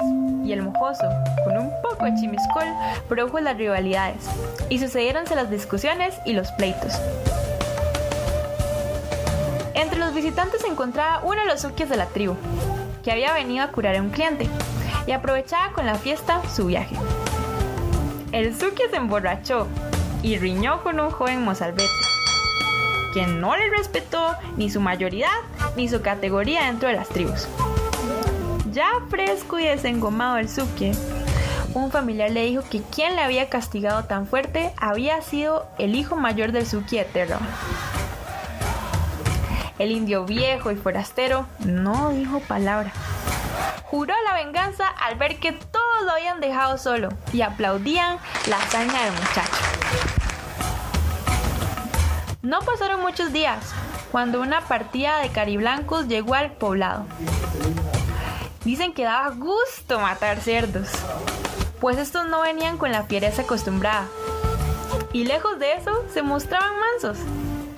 y 0.44 0.52
el 0.52 0.62
mojoso, 0.62 1.04
con 1.44 1.56
un 1.56 1.70
poco 1.80 2.04
de 2.04 2.14
chimiscol, 2.16 2.66
produjo 3.08 3.38
las 3.38 3.56
rivalidades 3.56 4.24
y 4.68 4.80
sucedieronse 4.80 5.36
las 5.36 5.48
discusiones 5.48 6.14
y 6.26 6.32
los 6.32 6.50
pleitos. 6.52 6.92
Entre 9.74 9.98
los 9.98 10.12
visitantes 10.12 10.62
se 10.62 10.66
encontraba 10.66 11.20
uno 11.24 11.40
de 11.40 11.46
los 11.46 11.60
sukies 11.60 11.88
de 11.88 11.96
la 11.96 12.06
tribu, 12.06 12.36
que 13.04 13.12
había 13.12 13.32
venido 13.32 13.64
a 13.64 13.68
curar 13.68 13.96
a 13.96 14.02
un 14.02 14.10
cliente 14.10 14.48
y 15.06 15.12
aprovechaba 15.12 15.72
con 15.72 15.86
la 15.86 15.94
fiesta 15.94 16.42
su 16.48 16.66
viaje. 16.66 16.96
El 18.32 18.58
suki 18.58 18.82
se 18.90 18.96
emborrachó 18.96 19.68
y 20.22 20.38
riñó 20.38 20.82
con 20.82 21.00
un 21.00 21.10
joven 21.10 21.42
mozalbete, 21.42 21.90
quien 23.12 23.40
no 23.40 23.56
le 23.56 23.68
respetó 23.70 24.36
ni 24.56 24.70
su 24.70 24.80
mayoría 24.80 25.28
ni 25.76 25.88
su 25.88 26.00
categoría 26.00 26.66
dentro 26.66 26.88
de 26.88 26.94
las 26.94 27.08
tribus. 27.08 27.48
Ya 28.70 28.88
fresco 29.10 29.58
y 29.58 29.66
desengomado 29.66 30.38
el 30.38 30.48
suki, 30.48 30.92
un 31.74 31.90
familiar 31.90 32.30
le 32.30 32.44
dijo 32.44 32.62
que 32.70 32.82
quien 32.82 33.16
le 33.16 33.22
había 33.22 33.48
castigado 33.48 34.04
tan 34.04 34.26
fuerte 34.26 34.72
había 34.76 35.20
sido 35.22 35.66
el 35.78 35.94
hijo 35.94 36.16
mayor 36.16 36.52
del 36.52 36.66
suki 36.66 36.98
eterno. 36.98 37.38
El 39.78 39.90
indio 39.90 40.24
viejo 40.24 40.70
y 40.70 40.76
forastero 40.76 41.46
no 41.60 42.10
dijo 42.10 42.40
palabra. 42.40 42.92
Juró 43.84 44.14
la 44.24 44.34
venganza 44.34 44.86
al 44.88 45.16
ver 45.16 45.38
que 45.38 45.52
todos 45.52 46.02
lo 46.04 46.12
habían 46.12 46.40
dejado 46.40 46.78
solo 46.78 47.08
y 47.32 47.42
aplaudían 47.42 48.18
la 48.48 48.58
hazaña 48.58 49.04
del 49.04 49.12
muchacho. 49.12 50.11
No 52.42 52.58
pasaron 52.62 53.00
muchos 53.00 53.32
días 53.32 53.72
cuando 54.10 54.40
una 54.40 54.62
partida 54.62 55.20
de 55.20 55.28
cariblancos 55.28 56.08
llegó 56.08 56.34
al 56.34 56.50
poblado. 56.50 57.06
Dicen 58.64 58.92
que 58.92 59.04
daba 59.04 59.30
gusto 59.30 60.00
matar 60.00 60.40
cerdos, 60.40 60.88
pues 61.80 61.98
estos 61.98 62.26
no 62.26 62.40
venían 62.40 62.78
con 62.78 62.90
la 62.90 63.04
fiereza 63.04 63.42
acostumbrada. 63.42 64.08
Y 65.12 65.24
lejos 65.24 65.60
de 65.60 65.74
eso, 65.74 66.04
se 66.12 66.22
mostraban 66.22 66.72
mansos 66.80 67.18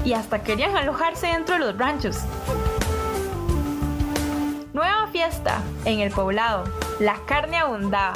y 0.02 0.14
hasta 0.14 0.42
querían 0.42 0.75
alojarse 0.75 1.26
dentro 1.26 1.56
de 1.56 1.61
los 1.61 1.76
ranchos. 1.76 2.16
Nueva 4.73 5.09
fiesta 5.09 5.61
en 5.85 6.00
el 6.00 6.11
poblado. 6.11 6.64
La 7.00 7.18
carne 7.26 7.59
abundaba 7.59 8.14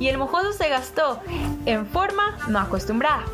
y 0.00 0.08
el 0.08 0.16
mojoso 0.16 0.54
se 0.54 0.70
gastó 0.70 1.20
en 1.66 1.86
forma 1.86 2.38
no 2.48 2.60
acostumbrada. 2.60 3.24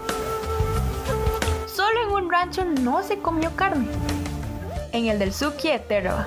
Solo 1.88 2.02
en 2.02 2.24
un 2.24 2.30
rancho 2.30 2.64
no 2.66 3.02
se 3.02 3.18
comió 3.18 3.56
carne, 3.56 3.86
en 4.92 5.06
el 5.06 5.18
del 5.18 5.32
Suki 5.32 5.68
Eterba. 5.68 6.26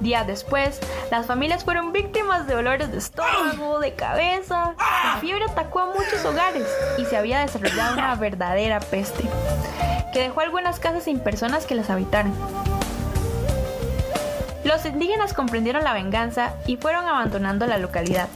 Días 0.00 0.26
después, 0.26 0.78
las 1.10 1.24
familias 1.24 1.64
fueron 1.64 1.94
víctimas 1.94 2.46
de 2.46 2.56
dolores 2.56 2.92
de 2.92 2.98
estómago, 2.98 3.78
de 3.80 3.94
cabeza. 3.94 4.74
La 4.78 5.16
fiebre 5.18 5.46
atacó 5.48 5.80
a 5.80 5.86
muchos 5.86 6.22
hogares 6.26 6.66
y 6.98 7.06
se 7.06 7.16
había 7.16 7.40
desarrollado 7.40 7.94
una 7.94 8.14
verdadera 8.16 8.80
peste 8.80 9.24
que 10.12 10.20
dejó 10.20 10.40
algunas 10.40 10.78
casas 10.78 11.04
sin 11.04 11.20
personas 11.20 11.64
que 11.64 11.74
las 11.74 11.88
habitaran. 11.88 12.34
Los 14.64 14.84
indígenas 14.84 15.32
comprendieron 15.32 15.84
la 15.84 15.94
venganza 15.94 16.52
y 16.66 16.76
fueron 16.76 17.06
abandonando 17.06 17.66
la 17.66 17.78
localidad. 17.78 18.28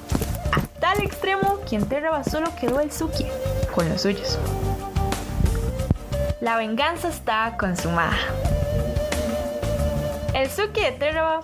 A 0.52 0.80
tal 0.80 1.02
extremo 1.02 1.60
que 1.68 1.76
en 1.76 1.86
Terraba 1.86 2.24
solo 2.24 2.48
quedó 2.58 2.80
el 2.80 2.90
Suki 2.90 3.26
con 3.74 3.90
los 3.90 4.00
suyos. 4.00 4.38
La 6.44 6.58
venganza 6.58 7.08
está 7.08 7.56
consumada. 7.58 8.18
El 10.34 10.50
Suki 10.50 10.82
de 10.82 10.92
Terraba 10.92 11.40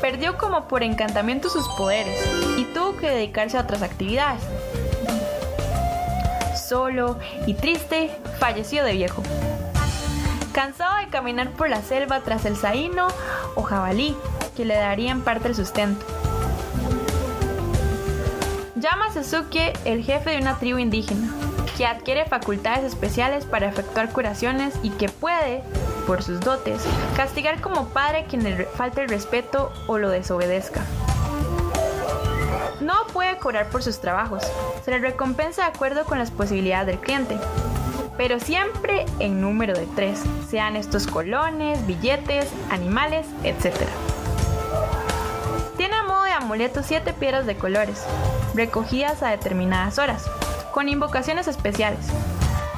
perdió 0.00 0.38
como 0.38 0.66
por 0.66 0.82
encantamiento 0.82 1.50
sus 1.50 1.68
poderes 1.76 2.18
y 2.56 2.64
tuvo 2.64 2.96
que 2.96 3.10
dedicarse 3.10 3.58
a 3.58 3.60
otras 3.60 3.82
actividades. 3.82 4.40
Solo 6.58 7.18
y 7.46 7.52
triste, 7.52 8.10
falleció 8.38 8.82
de 8.82 8.94
viejo 8.94 9.22
cansado 10.54 10.96
de 10.96 11.08
caminar 11.08 11.50
por 11.50 11.68
la 11.68 11.82
selva 11.82 12.20
tras 12.20 12.46
el 12.46 12.56
saíno 12.56 13.08
o 13.56 13.62
jabalí, 13.62 14.16
que 14.56 14.64
le 14.64 14.74
darían 14.74 15.20
parte 15.20 15.48
del 15.48 15.54
sustento. 15.54 16.04
Llama 18.74 19.12
Suzuki 19.12 19.60
el 19.84 20.02
jefe 20.02 20.30
de 20.30 20.38
una 20.38 20.58
tribu 20.58 20.78
indígena, 20.78 21.28
que 21.80 21.86
adquiere 21.86 22.26
facultades 22.26 22.84
especiales 22.84 23.46
para 23.46 23.66
efectuar 23.66 24.12
curaciones 24.12 24.74
y 24.82 24.90
que 24.90 25.08
puede, 25.08 25.62
por 26.06 26.22
sus 26.22 26.38
dotes, 26.40 26.82
castigar 27.16 27.62
como 27.62 27.88
padre 27.88 28.26
quien 28.28 28.44
le 28.44 28.66
falte 28.66 29.00
el 29.00 29.08
respeto 29.08 29.72
o 29.86 29.96
lo 29.96 30.10
desobedezca. 30.10 30.82
No 32.82 33.06
puede 33.14 33.38
cobrar 33.38 33.70
por 33.70 33.82
sus 33.82 33.98
trabajos, 33.98 34.42
se 34.84 34.90
le 34.90 34.98
recompensa 34.98 35.62
de 35.62 35.68
acuerdo 35.68 36.04
con 36.04 36.18
las 36.18 36.30
posibilidades 36.30 36.86
del 36.86 36.98
cliente, 36.98 37.38
pero 38.18 38.38
siempre 38.40 39.06
en 39.18 39.40
número 39.40 39.72
de 39.72 39.86
tres, 39.96 40.22
sean 40.50 40.76
estos 40.76 41.06
colones, 41.06 41.86
billetes, 41.86 42.46
animales, 42.68 43.26
etc. 43.42 43.74
Tiene 45.78 45.94
a 45.96 46.02
modo 46.02 46.24
de 46.24 46.32
amuleto 46.32 46.82
siete 46.82 47.14
piedras 47.14 47.46
de 47.46 47.56
colores, 47.56 48.04
recogidas 48.54 49.22
a 49.22 49.30
determinadas 49.30 49.98
horas, 49.98 50.30
con 50.72 50.88
invocaciones 50.88 51.48
especiales, 51.48 52.06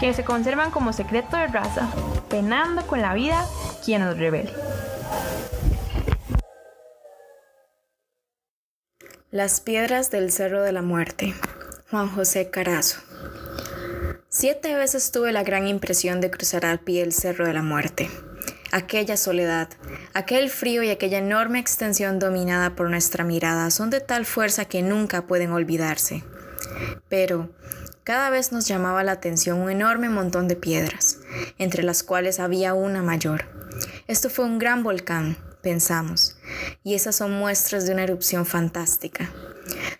que 0.00 0.14
se 0.14 0.24
conservan 0.24 0.70
como 0.70 0.92
secreto 0.92 1.36
de 1.36 1.46
raza, 1.46 1.88
penando 2.28 2.86
con 2.86 3.02
la 3.02 3.14
vida 3.14 3.46
quien 3.84 4.02
nos 4.02 4.18
revele. 4.18 4.52
Las 9.30 9.60
piedras 9.60 10.10
del 10.10 10.30
Cerro 10.30 10.62
de 10.62 10.72
la 10.72 10.82
Muerte, 10.82 11.34
Juan 11.90 12.08
José 12.08 12.50
Carazo. 12.50 13.00
Siete 14.28 14.74
veces 14.74 15.10
tuve 15.12 15.32
la 15.32 15.42
gran 15.42 15.66
impresión 15.66 16.20
de 16.20 16.30
cruzar 16.30 16.66
al 16.66 16.80
pie 16.80 17.02
el 17.02 17.12
Cerro 17.12 17.46
de 17.46 17.52
la 17.52 17.62
Muerte. 17.62 18.10
Aquella 18.72 19.18
soledad, 19.18 19.68
aquel 20.14 20.48
frío 20.48 20.82
y 20.82 20.90
aquella 20.90 21.18
enorme 21.18 21.58
extensión 21.58 22.18
dominada 22.18 22.74
por 22.74 22.88
nuestra 22.88 23.24
mirada 23.24 23.70
son 23.70 23.90
de 23.90 24.00
tal 24.00 24.24
fuerza 24.24 24.64
que 24.64 24.82
nunca 24.82 25.26
pueden 25.26 25.52
olvidarse. 25.52 26.24
Pero 27.08 27.50
cada 28.04 28.30
vez 28.30 28.52
nos 28.52 28.66
llamaba 28.66 29.04
la 29.04 29.12
atención 29.12 29.60
un 29.60 29.70
enorme 29.70 30.08
montón 30.08 30.48
de 30.48 30.56
piedras, 30.56 31.18
entre 31.58 31.82
las 31.82 32.02
cuales 32.02 32.40
había 32.40 32.74
una 32.74 33.02
mayor. 33.02 33.44
Esto 34.08 34.30
fue 34.30 34.44
un 34.44 34.58
gran 34.58 34.82
volcán, 34.82 35.36
pensamos, 35.62 36.36
y 36.82 36.94
esas 36.94 37.16
son 37.16 37.32
muestras 37.32 37.86
de 37.86 37.92
una 37.92 38.04
erupción 38.04 38.44
fantástica. 38.44 39.30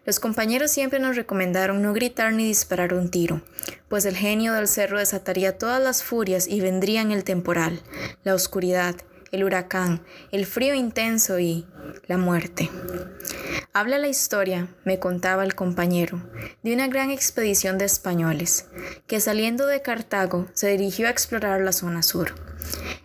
Los 0.05 0.19
compañeros 0.19 0.71
siempre 0.71 0.99
nos 0.99 1.17
recomendaron 1.17 1.81
no 1.81 1.93
gritar 1.93 2.33
ni 2.33 2.45
disparar 2.47 2.93
un 2.95 3.11
tiro, 3.11 3.43
pues 3.89 4.05
el 4.05 4.17
genio 4.17 4.53
del 4.53 4.67
cerro 4.67 4.99
desataría 4.99 5.57
todas 5.59 5.83
las 5.83 6.03
furias 6.03 6.49
y 6.49 6.61
vendrían 6.61 7.13
el 7.13 7.25
temporal, 7.25 7.81
la 8.25 8.35
oscuridad, 8.35 8.97
el 9.33 9.45
huracán, 9.45 10.05
el 10.31 10.47
frío 10.47 10.75
intenso 10.75 11.39
y 11.41 11.67
la 12.07 12.19
muerte. 12.19 12.71
Habla 13.73 13.99
la 13.99 14.09
historia, 14.09 14.69
me 14.85 14.99
contaba 14.99 15.45
el 15.45 15.55
compañero, 15.55 16.23
de 16.63 16.75
una 16.75 16.87
gran 16.89 17.11
expedición 17.11 17.79
de 17.79 17.87
españoles, 17.87 18.67
que 19.07 19.19
saliendo 19.19 19.67
de 19.67 19.83
Cartago 19.83 20.47
se 20.53 20.69
dirigió 20.69 21.07
a 21.07 21.11
explorar 21.11 21.63
la 21.63 21.73
zona 21.73 22.03
sur. 22.03 22.35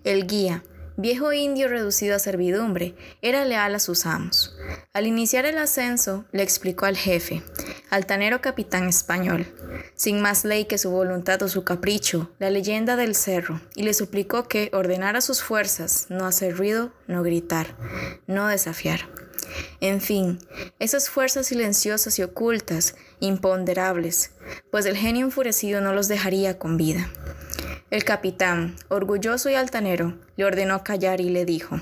El 0.04 0.28
guía, 0.28 0.64
viejo 0.98 1.32
indio 1.32 1.70
reducido 1.70 2.16
a 2.16 2.20
servidumbre, 2.20 2.96
era 3.22 3.46
leal 3.46 3.76
a 3.76 3.80
sus 3.80 4.06
amos. 4.06 4.58
Al 4.94 5.08
iniciar 5.08 5.46
el 5.46 5.58
ascenso, 5.58 6.26
le 6.34 6.44
explicó 6.44 6.86
al 6.86 6.98
jefe, 6.98 7.44
altanero 7.90 8.42
capitán 8.42 8.88
español, 8.88 9.48
sin 9.96 10.22
más 10.22 10.46
ley 10.46 10.66
que 10.66 10.78
su 10.78 10.90
voluntad 10.92 11.42
o 11.44 11.48
su 11.48 11.64
capricho, 11.64 12.32
la 12.40 12.50
leyenda 12.50 12.96
del 12.96 13.16
cerro, 13.16 13.62
y 13.76 13.84
le 13.84 13.94
suplicó 13.94 14.48
que 14.48 14.70
ordenara 14.74 15.22
sus 15.22 15.42
fuerzas 15.44 16.08
no 16.10 16.26
hacer 16.26 16.58
ruido, 16.58 16.92
no 17.08 17.24
gritar, 17.24 17.76
no 18.28 18.48
desafiar. 18.48 19.08
En 19.80 20.02
fin, 20.02 20.40
esas 20.80 21.10
fuerzas 21.10 21.48
silenciosas 21.48 22.20
y 22.20 22.24
ocultas, 22.24 22.96
imponderables, 23.20 24.32
pues 24.72 24.86
el 24.86 24.98
genio 24.98 25.26
enfurecido 25.26 25.82
no 25.82 25.94
los 25.94 26.08
dejaría 26.08 26.58
con 26.60 26.78
vida. 26.78 27.10
El 27.90 28.04
capitán, 28.04 28.76
orgulloso 28.90 29.50
y 29.50 29.56
altanero, 29.56 30.18
le 30.36 30.46
ordenó 30.46 30.84
callar 30.84 31.22
y 31.22 31.30
le 31.30 31.46
dijo, 31.46 31.80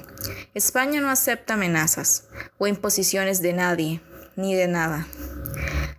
España 0.53 1.01
no 1.01 1.09
acepta 1.09 1.55
amenazas 1.55 2.25
o 2.59 2.67
imposiciones 2.67 3.41
de 3.41 3.53
nadie, 3.53 4.01
ni 4.35 4.53
de 4.53 4.67
nada. 4.67 5.07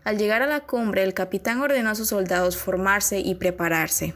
Al 0.05 0.19
llegar 0.19 0.43
a 0.43 0.47
la 0.47 0.61
cumbre, 0.61 1.03
el 1.03 1.15
capitán 1.15 1.61
ordenó 1.61 1.91
a 1.91 1.95
sus 1.95 2.09
soldados 2.09 2.57
formarse 2.57 3.21
y 3.21 3.35
prepararse, 3.35 4.15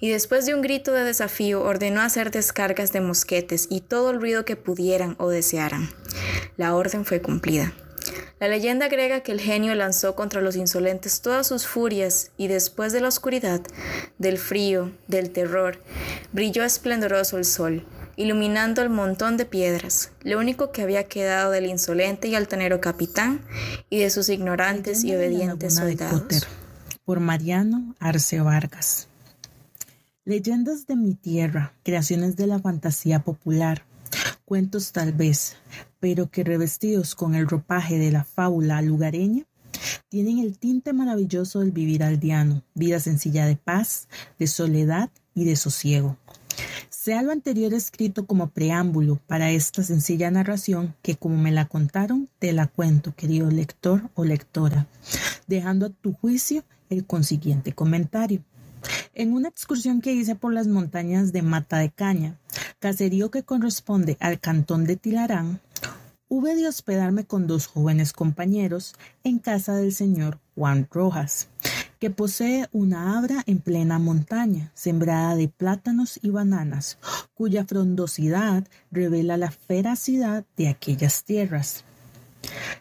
y 0.00 0.10
después 0.10 0.46
de 0.46 0.54
un 0.54 0.62
grito 0.62 0.92
de 0.92 1.04
desafío 1.04 1.62
ordenó 1.62 2.00
hacer 2.00 2.30
descargas 2.30 2.92
de 2.92 3.00
mosquetes 3.00 3.66
y 3.70 3.80
todo 3.80 4.10
el 4.10 4.20
ruido 4.20 4.44
que 4.44 4.56
pudieran 4.56 5.16
o 5.18 5.28
desearan. 5.28 5.90
La 6.56 6.74
orden 6.74 7.04
fue 7.04 7.20
cumplida. 7.20 7.72
La 8.40 8.48
leyenda 8.48 8.86
agrega 8.86 9.20
que 9.20 9.32
el 9.32 9.40
genio 9.40 9.74
lanzó 9.74 10.14
contra 10.14 10.40
los 10.40 10.56
insolentes 10.56 11.20
todas 11.20 11.46
sus 11.46 11.66
furias 11.66 12.30
y 12.36 12.48
después 12.48 12.92
de 12.92 13.00
la 13.00 13.08
oscuridad, 13.08 13.60
del 14.18 14.38
frío, 14.38 14.92
del 15.06 15.30
terror, 15.30 15.78
brilló 16.32 16.62
esplendoroso 16.64 17.38
el 17.38 17.44
sol, 17.44 17.86
iluminando 18.16 18.82
el 18.82 18.90
montón 18.90 19.36
de 19.36 19.44
piedras, 19.44 20.12
lo 20.22 20.38
único 20.38 20.72
que 20.72 20.82
había 20.82 21.04
quedado 21.04 21.50
del 21.50 21.66
insolente 21.66 22.28
y 22.28 22.34
altanero 22.34 22.80
capitán 22.80 23.40
y 23.90 23.98
de 23.98 24.10
sus 24.10 24.28
ignorantes 24.28 25.04
y 25.04 25.14
obedientes 25.14 25.74
soldados. 25.74 26.46
por 27.04 27.20
Mariano 27.20 27.94
Arce 27.98 28.40
Vargas. 28.40 29.08
Leyendas 30.24 30.86
de 30.86 30.96
mi 30.96 31.14
tierra, 31.14 31.74
creaciones 31.82 32.36
de 32.36 32.46
la 32.46 32.58
fantasía 32.58 33.20
popular, 33.20 33.84
cuentos 34.44 34.92
tal 34.92 35.12
vez, 35.12 35.56
pero 36.00 36.30
que 36.30 36.44
revestidos 36.44 37.14
con 37.14 37.34
el 37.34 37.46
ropaje 37.46 37.98
de 37.98 38.10
la 38.10 38.24
fábula 38.24 38.80
lugareña, 38.80 39.44
tienen 40.08 40.38
el 40.38 40.58
tinte 40.58 40.92
maravilloso 40.92 41.60
del 41.60 41.72
vivir 41.72 42.02
aldeano, 42.02 42.62
vida 42.74 43.00
sencilla 43.00 43.46
de 43.46 43.56
paz, 43.56 44.08
de 44.38 44.46
soledad 44.46 45.10
y 45.34 45.44
de 45.44 45.56
sosiego. 45.56 46.16
Sea 47.04 47.20
lo 47.20 47.32
anterior 47.32 47.74
escrito 47.74 48.24
como 48.24 48.48
preámbulo 48.48 49.16
para 49.26 49.50
esta 49.50 49.82
sencilla 49.82 50.30
narración 50.30 50.94
que 51.02 51.16
como 51.16 51.36
me 51.36 51.52
la 51.52 51.66
contaron, 51.66 52.30
te 52.38 52.50
la 52.54 52.66
cuento, 52.66 53.14
querido 53.14 53.50
lector 53.50 54.08
o 54.14 54.24
lectora, 54.24 54.86
dejando 55.46 55.84
a 55.84 55.90
tu 55.90 56.14
juicio 56.14 56.64
el 56.88 57.04
consiguiente 57.04 57.74
comentario. 57.74 58.42
En 59.12 59.34
una 59.34 59.50
excursión 59.50 60.00
que 60.00 60.14
hice 60.14 60.34
por 60.34 60.54
las 60.54 60.66
montañas 60.66 61.30
de 61.34 61.42
Mata 61.42 61.76
de 61.76 61.90
Caña, 61.90 62.38
caserío 62.78 63.30
que 63.30 63.42
corresponde 63.42 64.16
al 64.18 64.40
cantón 64.40 64.86
de 64.86 64.96
Tilarán, 64.96 65.60
hube 66.28 66.54
de 66.54 66.66
hospedarme 66.66 67.24
con 67.24 67.46
dos 67.46 67.66
jóvenes 67.66 68.14
compañeros 68.14 68.94
en 69.24 69.40
casa 69.40 69.76
del 69.76 69.92
señor 69.92 70.38
Juan 70.54 70.88
Rojas, 70.90 71.48
que 72.04 72.10
posee 72.10 72.68
una 72.70 73.16
abra 73.16 73.42
en 73.46 73.60
plena 73.60 73.98
montaña, 73.98 74.70
sembrada 74.74 75.36
de 75.36 75.48
plátanos 75.48 76.20
y 76.20 76.28
bananas, 76.28 76.98
cuya 77.32 77.64
frondosidad 77.64 78.68
revela 78.90 79.38
la 79.38 79.50
feracidad 79.50 80.44
de 80.58 80.68
aquellas 80.68 81.24
tierras. 81.24 81.82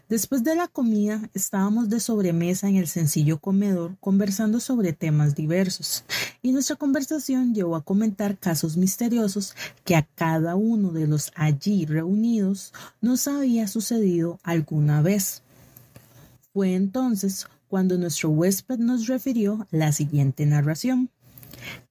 Después 0.10 0.44
de 0.44 0.58
la 0.58 0.68
comida 0.68 1.30
estábamos 1.34 1.88
de 1.88 2.01
sobremesa 2.01 2.68
en 2.68 2.75
el 2.75 2.89
sencillo 2.89 3.39
comedor 3.39 3.96
conversando 4.01 4.60
sobre 4.60 4.92
temas 4.92 5.36
diversos, 5.36 6.03
y 6.42 6.51
nuestra 6.51 6.75
conversación 6.75 7.56
llevó 7.56 7.77
a 7.77 7.82
comentar 7.82 8.38
casos 8.38 8.75
misteriosos 8.75 9.56
que 9.86 9.96
a 9.96 10.06
cada 10.15 10.58
uno 10.58 10.92
de 10.92 11.08
los 11.08 11.32
allí 11.36 11.86
reunidos 11.86 12.74
nos 13.00 13.30
había 13.30 13.70
sucedido 13.70 14.38
alguna 14.44 15.01
vez. 15.01 15.44
Fue 16.51 16.75
entonces 16.75 17.48
cuando 17.74 17.98
nuestro 17.98 18.30
huésped 18.30 18.77
nos 18.77 19.08
refirió 19.08 19.65
la 19.72 19.92
siguiente 19.94 20.46
narración, 20.46 21.10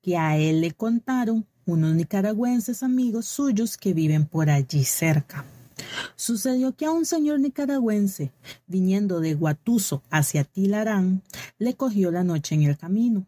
que 0.00 0.16
a 0.16 0.38
él 0.38 0.60
le 0.60 0.70
contaron 0.70 1.44
unos 1.66 1.96
nicaragüenses 1.96 2.84
amigos 2.84 3.26
suyos 3.26 3.76
que 3.76 3.92
viven 3.92 4.26
por 4.26 4.48
allí 4.48 4.84
cerca. 4.84 5.44
Sucedió 6.14 6.76
que 6.76 6.84
a 6.86 6.92
un 6.92 7.04
señor 7.04 7.40
nicaragüense, 7.40 8.30
viniendo 8.68 9.18
de 9.18 9.34
Guatuso 9.34 10.04
hacia 10.08 10.44
Tilarán, 10.44 11.20
le 11.58 11.74
cogió 11.74 12.12
la 12.12 12.22
noche 12.22 12.54
en 12.54 12.62
el 12.62 12.78
camino. 12.78 13.26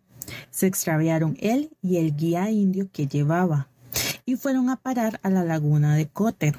Se 0.53 0.69
extraviaron 0.69 1.37
él 1.41 1.71
y 1.83 1.97
el 1.97 2.15
guía 2.15 2.53
indio 2.53 2.89
que 2.93 3.09
llevaba, 3.09 3.67
y 4.27 4.37
fueron 4.37 4.71
a 4.71 4.77
parar 4.77 5.19
a 5.25 5.29
la 5.29 5.43
laguna 5.43 5.97
de 5.97 6.07
Cotter. 6.07 6.55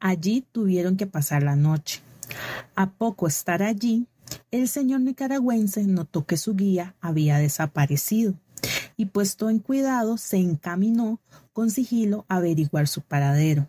Allí 0.00 0.44
tuvieron 0.50 0.96
que 0.96 1.06
pasar 1.06 1.44
la 1.44 1.54
noche. 1.54 2.00
A 2.74 2.90
poco 2.90 3.28
estar 3.28 3.62
allí, 3.62 4.08
el 4.50 4.68
señor 4.68 5.00
nicaragüense 5.00 5.84
notó 5.84 6.26
que 6.26 6.36
su 6.36 6.54
guía 6.54 6.94
había 7.00 7.38
desaparecido 7.38 8.34
y 8.96 9.06
puesto 9.06 9.48
en 9.48 9.58
cuidado 9.58 10.16
se 10.18 10.36
encaminó 10.36 11.20
con 11.52 11.70
sigilo 11.70 12.24
a 12.28 12.36
averiguar 12.36 12.88
su 12.88 13.00
paradero. 13.00 13.66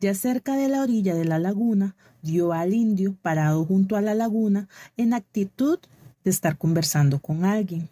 Ya 0.00 0.14
cerca 0.14 0.56
de 0.56 0.68
la 0.68 0.82
orilla 0.82 1.14
de 1.14 1.24
la 1.24 1.38
laguna, 1.38 1.94
vio 2.22 2.52
al 2.52 2.72
indio 2.72 3.14
parado 3.20 3.64
junto 3.64 3.96
a 3.96 4.00
la 4.00 4.14
laguna 4.14 4.68
en 4.96 5.12
actitud 5.12 5.78
de 6.24 6.30
estar 6.30 6.56
conversando 6.56 7.18
con 7.18 7.44
alguien. 7.44 7.88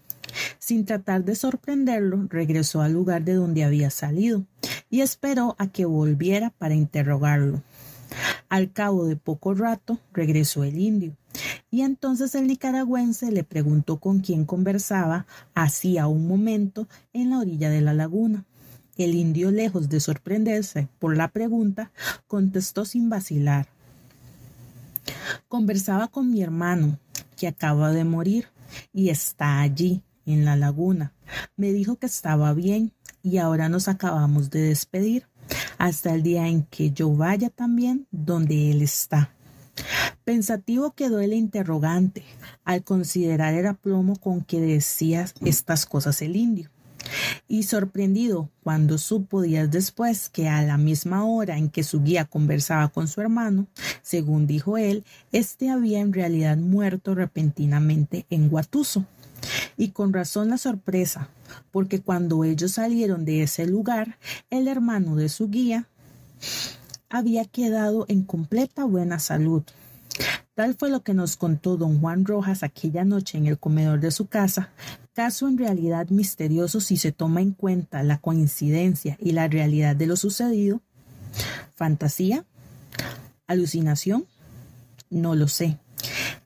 Sin 0.59 0.85
tratar 0.85 1.25
de 1.25 1.35
sorprenderlo, 1.35 2.27
regresó 2.29 2.83
al 2.83 2.93
lugar 2.93 3.25
de 3.25 3.35
donde 3.35 3.65
había 3.65 3.91
salido 3.91 4.45
y 4.91 5.01
esperó 5.01 5.57
a 5.59 5.69
que 5.69 5.85
volviera 5.85 6.51
para 6.51 6.75
interrogarlo. 6.75 7.63
Al 8.49 8.73
cabo 8.73 9.07
de 9.07 9.17
poco 9.17 9.55
rato 9.55 9.99
regresó 10.13 10.65
el 10.65 10.79
indio, 10.79 11.15
y 11.71 11.83
entonces 11.83 12.35
el 12.35 12.47
nicaragüense 12.47 13.31
le 13.31 13.45
preguntó 13.45 13.99
con 13.99 14.21
quién 14.21 14.45
conversaba 14.45 15.27
hacía 15.55 16.07
un 16.07 16.27
momento 16.27 16.89
en 17.13 17.31
la 17.31 17.39
orilla 17.39 17.71
de 17.71 17.81
la 17.81 17.95
laguna. 17.95 18.45
El 18.97 19.15
indio, 19.15 19.51
lejos 19.51 19.89
de 19.89 20.01
sorprenderse 20.01 20.89
por 20.99 21.17
la 21.17 21.29
pregunta, 21.29 21.93
contestó 22.27 22.85
sin 22.85 23.09
vacilar. 23.09 23.69
Conversaba 25.47 26.09
con 26.09 26.31
mi 26.31 26.43
hermano, 26.43 26.99
que 27.37 27.47
acaba 27.47 27.93
de 27.93 28.05
morir, 28.05 28.49
y 28.93 29.11
está 29.11 29.61
allí, 29.61 30.03
en 30.27 30.45
la 30.45 30.57
laguna. 30.57 31.13
Me 31.57 31.73
dijo 31.73 31.97
que 31.97 32.07
estaba 32.07 32.53
bien, 32.55 32.93
y 33.23 33.39
ahora 33.39 33.69
nos 33.69 33.89
acabamos 33.89 34.51
de 34.51 34.63
despedir, 34.63 35.27
hasta 35.79 36.15
el 36.15 36.23
día 36.23 36.49
en 36.49 36.65
que 36.65 36.91
yo 36.91 37.15
vaya 37.15 37.51
también 37.51 38.07
donde 38.11 38.71
él 38.71 38.83
está. 38.83 39.33
Pensativo 40.25 40.93
quedó 40.93 41.21
el 41.21 41.33
interrogante 41.33 42.25
al 42.65 42.85
considerar 42.85 43.55
el 43.55 43.67
aplomo 43.67 44.17
con 44.17 44.43
que 44.43 44.61
decía 44.61 45.27
estas 45.41 45.87
cosas 45.87 46.23
el 46.23 46.37
indio 46.37 46.71
y 47.47 47.63
sorprendido 47.65 48.51
cuando 48.63 48.99
supo 48.99 49.43
días 49.43 49.71
después 49.71 50.29
que 50.29 50.49
a 50.49 50.63
la 50.63 50.77
misma 50.77 51.25
hora 51.25 51.57
en 51.57 51.71
que 51.71 51.83
su 51.83 52.03
guía 52.03 52.25
conversaba 52.25 52.89
con 52.89 53.09
su 53.09 53.21
hermano, 53.21 53.67
según 54.03 54.47
dijo 54.47 54.77
él, 54.77 55.05
éste 55.33 55.71
había 55.71 56.01
en 56.01 56.13
realidad 56.13 56.57
muerto 56.57 57.15
repentinamente 57.15 58.27
en 58.31 58.49
Guatuso. 58.49 59.07
Y 59.77 59.91
con 59.91 60.13
razón 60.13 60.51
la 60.51 60.59
sorpresa, 60.59 61.29
porque 61.71 62.01
cuando 62.01 62.43
ellos 62.45 62.73
salieron 62.73 63.25
de 63.25 63.45
ese 63.45 63.67
lugar, 63.67 64.19
el 64.51 64.67
hermano 64.67 65.15
de 65.15 65.29
su 65.29 65.49
guía 65.49 65.87
había 67.11 67.45
quedado 67.45 68.05
en 68.09 68.23
completa 68.23 68.85
buena 68.85 69.19
salud. 69.19 69.63
Tal 70.55 70.75
fue 70.75 70.91
lo 70.91 71.03
que 71.03 71.15
nos 71.15 71.37
contó 71.37 71.77
don 71.77 72.01
Juan 72.01 72.25
Rojas 72.25 72.63
aquella 72.63 73.05
noche 73.05 73.39
en 73.39 73.47
el 73.47 73.59
comedor 73.59 74.01
de 74.01 74.11
su 74.11 74.27
casa, 74.27 74.71
caso 75.13 75.47
en 75.47 75.59
realidad 75.59 76.09
misterioso 76.09 76.81
si 76.81 76.97
se 76.97 77.13
toma 77.13 77.41
en 77.41 77.53
cuenta 77.53 78.03
la 78.03 78.19
coincidencia 78.19 79.17
y 79.21 79.33
la 79.33 79.47
realidad 79.47 79.95
de 79.95 80.07
lo 80.07 80.17
sucedido? 80.17 80.81
¿Fantasía? 81.77 82.45
¿Alucinación? 83.47 84.27
No 85.11 85.35
lo 85.35 85.49
sé. 85.49 85.79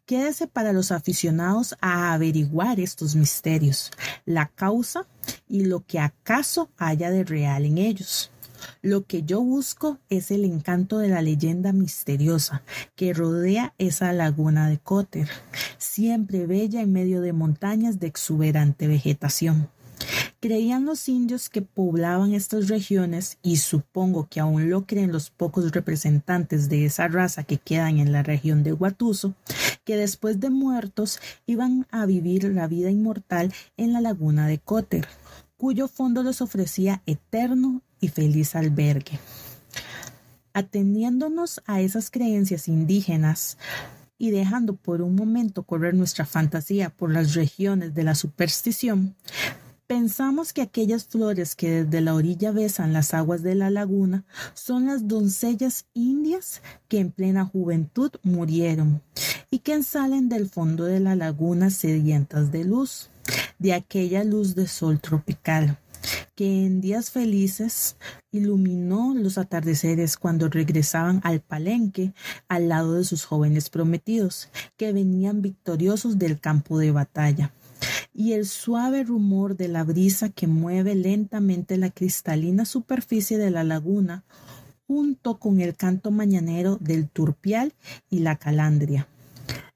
Quédese 0.04 0.46
para 0.46 0.72
los 0.72 0.92
aficionados 0.92 1.74
a 1.80 2.12
averiguar 2.12 2.80
estos 2.80 3.14
misterios, 3.14 3.90
la 4.26 4.48
causa 4.48 5.06
y 5.48 5.64
lo 5.64 5.86
que 5.86 6.00
acaso 6.00 6.68
haya 6.76 7.10
de 7.10 7.24
real 7.24 7.64
en 7.64 7.78
ellos. 7.78 8.31
Lo 8.80 9.06
que 9.06 9.22
yo 9.22 9.40
busco 9.40 9.98
es 10.08 10.30
el 10.30 10.44
encanto 10.44 10.98
de 10.98 11.08
la 11.08 11.22
leyenda 11.22 11.72
misteriosa 11.72 12.62
que 12.94 13.12
rodea 13.12 13.74
esa 13.78 14.12
laguna 14.12 14.68
de 14.68 14.78
Cotter, 14.78 15.28
siempre 15.78 16.46
bella 16.46 16.80
en 16.80 16.92
medio 16.92 17.20
de 17.20 17.32
montañas 17.32 18.00
de 18.00 18.06
exuberante 18.06 18.86
vegetación. 18.86 19.68
Creían 20.40 20.84
los 20.84 21.08
indios 21.08 21.48
que 21.48 21.62
poblaban 21.62 22.32
estas 22.32 22.68
regiones, 22.68 23.38
y 23.42 23.58
supongo 23.58 24.26
que 24.28 24.40
aún 24.40 24.68
lo 24.68 24.86
creen 24.86 25.12
los 25.12 25.30
pocos 25.30 25.70
representantes 25.70 26.68
de 26.68 26.84
esa 26.84 27.06
raza 27.06 27.44
que 27.44 27.58
quedan 27.58 27.98
en 27.98 28.10
la 28.10 28.24
región 28.24 28.64
de 28.64 28.72
Guatuso, 28.72 29.34
que 29.84 29.96
después 29.96 30.40
de 30.40 30.50
muertos 30.50 31.20
iban 31.46 31.86
a 31.92 32.06
vivir 32.06 32.44
la 32.44 32.66
vida 32.66 32.90
inmortal 32.90 33.52
en 33.76 33.92
la 33.92 34.00
laguna 34.00 34.48
de 34.48 34.58
Cotter, 34.58 35.06
cuyo 35.56 35.86
fondo 35.86 36.24
les 36.24 36.40
ofrecía 36.40 37.02
eterno 37.06 37.82
y 38.02 38.08
feliz 38.08 38.54
albergue. 38.54 39.18
Ateniéndonos 40.52 41.62
a 41.64 41.80
esas 41.80 42.10
creencias 42.10 42.68
indígenas 42.68 43.56
y 44.18 44.30
dejando 44.32 44.76
por 44.76 45.00
un 45.00 45.14
momento 45.14 45.62
correr 45.62 45.94
nuestra 45.94 46.26
fantasía 46.26 46.90
por 46.90 47.10
las 47.10 47.32
regiones 47.32 47.94
de 47.94 48.02
la 48.04 48.14
superstición, 48.14 49.16
Pensamos 49.92 50.54
que 50.54 50.62
aquellas 50.62 51.04
flores 51.04 51.54
que 51.54 51.84
desde 51.84 52.00
la 52.00 52.14
orilla 52.14 52.50
besan 52.50 52.94
las 52.94 53.12
aguas 53.12 53.42
de 53.42 53.54
la 53.54 53.68
laguna 53.68 54.24
son 54.54 54.86
las 54.86 55.06
doncellas 55.06 55.84
indias 55.92 56.62
que 56.88 56.98
en 56.98 57.10
plena 57.10 57.44
juventud 57.44 58.10
murieron 58.22 59.02
y 59.50 59.58
que 59.58 59.82
salen 59.82 60.30
del 60.30 60.48
fondo 60.48 60.84
de 60.84 60.98
la 60.98 61.14
laguna 61.14 61.68
sedientas 61.68 62.50
de 62.50 62.64
luz, 62.64 63.10
de 63.58 63.74
aquella 63.74 64.24
luz 64.24 64.54
de 64.54 64.66
sol 64.66 64.98
tropical 64.98 65.78
que 66.34 66.64
en 66.66 66.80
días 66.80 67.10
felices 67.10 67.96
iluminó 68.30 69.14
los 69.14 69.38
atardeceres 69.38 70.16
cuando 70.16 70.48
regresaban 70.48 71.20
al 71.24 71.40
palenque 71.40 72.12
al 72.48 72.68
lado 72.68 72.94
de 72.94 73.04
sus 73.04 73.24
jóvenes 73.24 73.70
prometidos, 73.70 74.48
que 74.76 74.92
venían 74.92 75.42
victoriosos 75.42 76.18
del 76.18 76.40
campo 76.40 76.78
de 76.78 76.92
batalla 76.92 77.52
y 78.14 78.32
el 78.32 78.46
suave 78.46 79.04
rumor 79.04 79.56
de 79.56 79.68
la 79.68 79.84
brisa 79.84 80.28
que 80.28 80.46
mueve 80.46 80.94
lentamente 80.94 81.76
la 81.76 81.90
cristalina 81.90 82.64
superficie 82.64 83.38
de 83.38 83.50
la 83.50 83.64
laguna, 83.64 84.24
junto 84.86 85.38
con 85.38 85.60
el 85.60 85.74
canto 85.74 86.10
mañanero 86.10 86.76
del 86.76 87.08
turpial 87.08 87.72
y 88.10 88.20
la 88.20 88.36
calandria. 88.36 89.08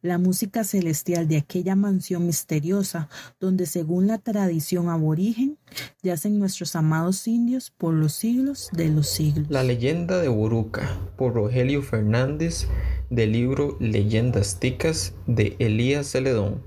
La 0.07 0.19
música 0.19 0.64
celestial 0.64 1.29
de 1.29 1.37
aquella 1.37 1.77
mansión 1.77 2.27
misteriosa 2.27 3.09
donde 3.40 3.66
según 3.66 4.07
la 4.07 4.19
tradición 4.19 4.88
aborigen 4.88 5.59
yacen 6.03 6.38
nuestros 6.38 6.77
amados 6.77 7.27
indios 7.29 7.71
por 7.71 7.92
los 7.92 8.14
siglos 8.14 8.71
de 8.73 8.88
los 8.88 9.09
siglos. 9.09 9.51
La 9.51 9.62
leyenda 9.62 10.19
de 10.19 10.29
Buruca 10.29 10.99
por 11.16 11.35
Rogelio 11.35 11.83
Fernández 11.83 12.69
del 13.11 13.33
libro 13.33 13.77
Leyendas 13.81 14.59
Ticas 14.59 15.14
de 15.27 15.57
Elías 15.59 16.07
Celedón. 16.07 16.62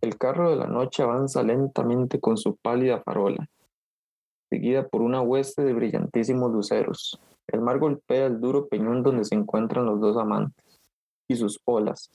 El 0.00 0.16
carro 0.18 0.50
de 0.50 0.56
la 0.56 0.66
noche 0.66 1.02
avanza 1.02 1.42
lentamente 1.42 2.20
con 2.20 2.36
su 2.36 2.56
pálida 2.56 3.00
farola, 3.02 3.48
seguida 4.50 4.86
por 4.86 5.02
una 5.02 5.22
hueste 5.22 5.64
de 5.64 5.72
brillantísimos 5.72 6.52
luceros. 6.52 7.18
El 7.46 7.60
mar 7.60 7.78
golpea 7.78 8.26
el 8.26 8.40
duro 8.40 8.68
peñón 8.68 9.02
donde 9.02 9.24
se 9.24 9.34
encuentran 9.34 9.86
los 9.86 10.00
dos 10.00 10.16
amantes, 10.16 10.62
y 11.28 11.36
sus 11.36 11.60
olas, 11.64 12.10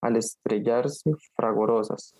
al 0.00 0.16
estrellarse 0.16 1.12
fragorosas, 1.34 2.14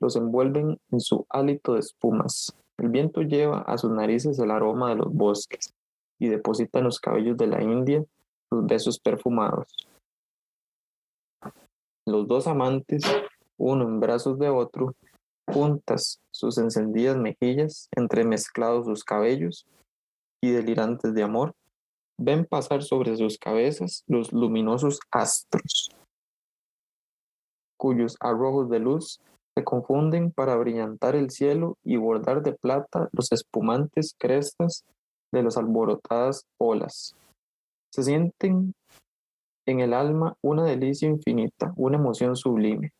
los 0.00 0.16
envuelven 0.16 0.78
en 0.90 1.00
su 1.00 1.26
hálito 1.28 1.74
de 1.74 1.80
espumas. 1.80 2.54
El 2.78 2.88
viento 2.88 3.22
lleva 3.22 3.62
a 3.62 3.76
sus 3.78 3.90
narices 3.90 4.38
el 4.38 4.50
aroma 4.50 4.90
de 4.90 4.96
los 4.96 5.12
bosques 5.12 5.74
y 6.18 6.28
deposita 6.28 6.78
en 6.78 6.84
los 6.84 7.00
cabellos 7.00 7.36
de 7.36 7.48
la 7.48 7.62
India 7.62 8.04
sus 8.48 8.66
besos 8.66 8.98
perfumados. 8.98 9.88
Los 12.06 12.26
dos 12.26 12.46
amantes, 12.46 13.02
uno 13.58 13.84
en 13.84 14.00
brazos 14.00 14.38
de 14.38 14.48
otro, 14.48 14.94
juntas 15.46 16.20
sus 16.30 16.56
encendidas 16.58 17.16
mejillas, 17.16 17.88
entremezclados 17.96 18.86
sus 18.86 19.04
cabellos 19.04 19.66
y 20.40 20.50
delirantes 20.50 21.12
de 21.12 21.22
amor, 21.22 21.54
ven 22.16 22.44
pasar 22.46 22.82
sobre 22.82 23.16
sus 23.16 23.38
cabezas 23.38 24.04
los 24.06 24.32
luminosos 24.32 25.00
astros 25.10 25.90
cuyos 27.78 28.16
arrojos 28.20 28.68
de 28.68 28.80
luz 28.80 29.20
se 29.56 29.64
confunden 29.64 30.30
para 30.30 30.56
brillantar 30.56 31.16
el 31.16 31.30
cielo 31.30 31.78
y 31.82 31.96
bordar 31.96 32.42
de 32.42 32.52
plata 32.52 33.08
los 33.12 33.32
espumantes 33.32 34.14
crestas 34.18 34.84
de 35.32 35.42
las 35.42 35.56
alborotadas 35.56 36.44
olas. 36.58 37.16
Se 37.92 38.02
sienten 38.02 38.74
en 39.66 39.80
el 39.80 39.94
alma 39.94 40.34
una 40.42 40.64
delicia 40.64 41.08
infinita, 41.08 41.72
una 41.76 41.96
emoción 41.96 42.36
sublime. 42.36 42.92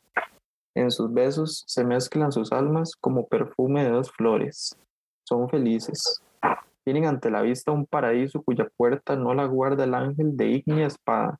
En 0.75 0.91
sus 0.91 1.13
besos 1.13 1.65
se 1.67 1.85
mezclan 1.85 2.33
sus 2.33 2.53
almas 2.53 2.95
como 3.01 3.27
perfume 3.27 3.85
de 3.85 3.91
dos 3.91 4.11
flores. 4.13 4.77
Son 5.27 5.49
felices. 5.49 6.23
Tienen 6.85 7.07
ante 7.07 7.31
la 7.31 7.43
vista 7.43 7.73
un 7.73 7.85
paraíso 7.85 8.43
cuya 8.43 8.69
puerta 8.77 9.17
no 9.17 9.35
la 9.35 9.45
guarda 9.45 9.85
el 9.85 9.95
ángel 9.95 10.37
de 10.37 10.47
ígnea 10.47 10.87
espada, 10.87 11.39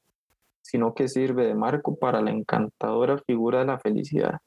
sino 0.69 0.93
que 0.95 1.09
sirve 1.09 1.47
de 1.47 1.55
marco 1.55 1.97
para 1.97 2.21
la 2.21 2.31
encantadora 2.31 3.17
figura 3.27 3.61
de 3.61 3.65
la 3.65 3.79
felicidad. 3.79 4.41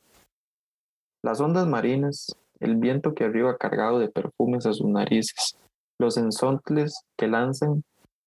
Las 1.24 1.42
ondas 1.42 1.66
marinas, 1.66 2.36
el 2.60 2.76
viento 2.76 3.16
que 3.16 3.24
arriba 3.24 3.58
cargado 3.58 3.98
de 3.98 4.10
perfumes 4.10 4.68
a 4.68 4.74
sus 4.74 4.86
narices, 4.86 5.58
los 6.00 6.18
ensontles 6.18 7.02
que 7.18 7.28
lanzan 7.28 7.84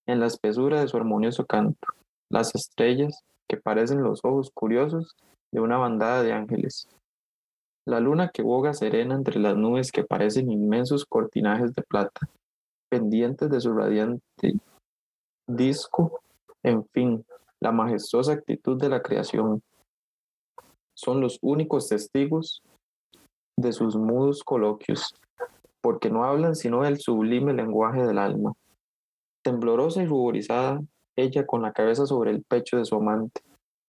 en 0.09 0.19
la 0.19 0.27
espesura 0.27 0.81
de 0.81 0.89
su 0.89 0.97
armonioso 0.97 1.47
canto, 1.47 1.87
las 2.33 2.53
estrellas 2.57 3.23
que 3.49 3.59
parecen 3.59 4.03
los 4.03 4.21
ojos 4.25 4.51
curiosos 4.53 5.15
de 5.53 5.61
una 5.61 5.77
bandada 5.77 6.25
de 6.25 6.33
ángeles, 6.33 6.89
la 7.87 8.01
luna 8.01 8.31
que 8.31 8.43
boga 8.43 8.75
serena 8.75 9.15
entre 9.15 9.39
las 9.39 9.57
nubes 9.57 9.93
que 9.93 10.03
parecen 10.03 10.51
inmensos 10.51 11.05
cortinajes 11.05 11.73
de 11.75 11.83
plata, 11.83 12.29
pendientes 12.91 13.51
de 13.51 13.61
su 13.61 13.73
radiante 13.73 14.55
disco, 15.47 16.23
en 16.65 16.85
fin, 16.89 17.25
la 17.65 17.73
majestuosa 17.73 18.35
actitud 18.35 18.79
de 18.79 18.91
la 18.91 19.01
creación. 19.01 19.63
Son 20.95 21.23
los 21.23 21.39
únicos 21.41 21.89
testigos 21.89 22.63
de 23.59 23.73
sus 23.73 23.97
mudos 23.97 24.45
coloquios, 24.45 25.15
porque 25.83 26.11
no 26.11 26.25
hablan 26.25 26.57
sino 26.57 26.83
del 26.83 26.99
sublime 26.99 27.55
lenguaje 27.55 28.03
del 28.03 28.19
alma. 28.19 28.53
Temblorosa 29.43 30.03
y 30.03 30.07
ruborizada, 30.07 30.83
ella 31.17 31.47
con 31.47 31.63
la 31.63 31.73
cabeza 31.73 32.05
sobre 32.05 32.33
el 32.33 32.45
pecho 32.45 32.77
de 32.77 32.85
su 32.85 32.97
amante, 32.97 33.41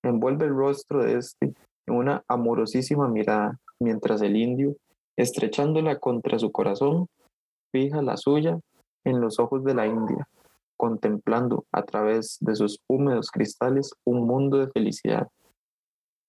envuelve 0.06 0.46
el 0.46 0.56
rostro 0.56 1.04
de 1.04 1.18
éste 1.18 1.54
en 1.86 1.96
una 1.96 2.24
amorosísima 2.30 3.10
mirada, 3.10 3.60
mientras 3.80 4.22
el 4.22 4.38
indio, 4.38 4.78
estrechándola 5.18 6.00
contra 6.00 6.40
su 6.40 6.50
corazón, 6.54 7.08
fija 7.74 8.02
la 8.02 8.16
suya 8.16 8.58
en 9.04 9.20
los 9.20 9.38
ojos 9.38 9.66
de 9.66 9.74
la 9.74 9.86
India, 9.86 10.30
contemplando 10.78 11.66
a 11.72 11.84
través 11.84 12.38
de 12.42 12.56
sus 12.56 12.80
húmedos 12.88 13.32
cristales 13.32 13.94
un 14.04 14.26
mundo 14.28 14.58
de 14.58 14.68
felicidad. 14.72 15.28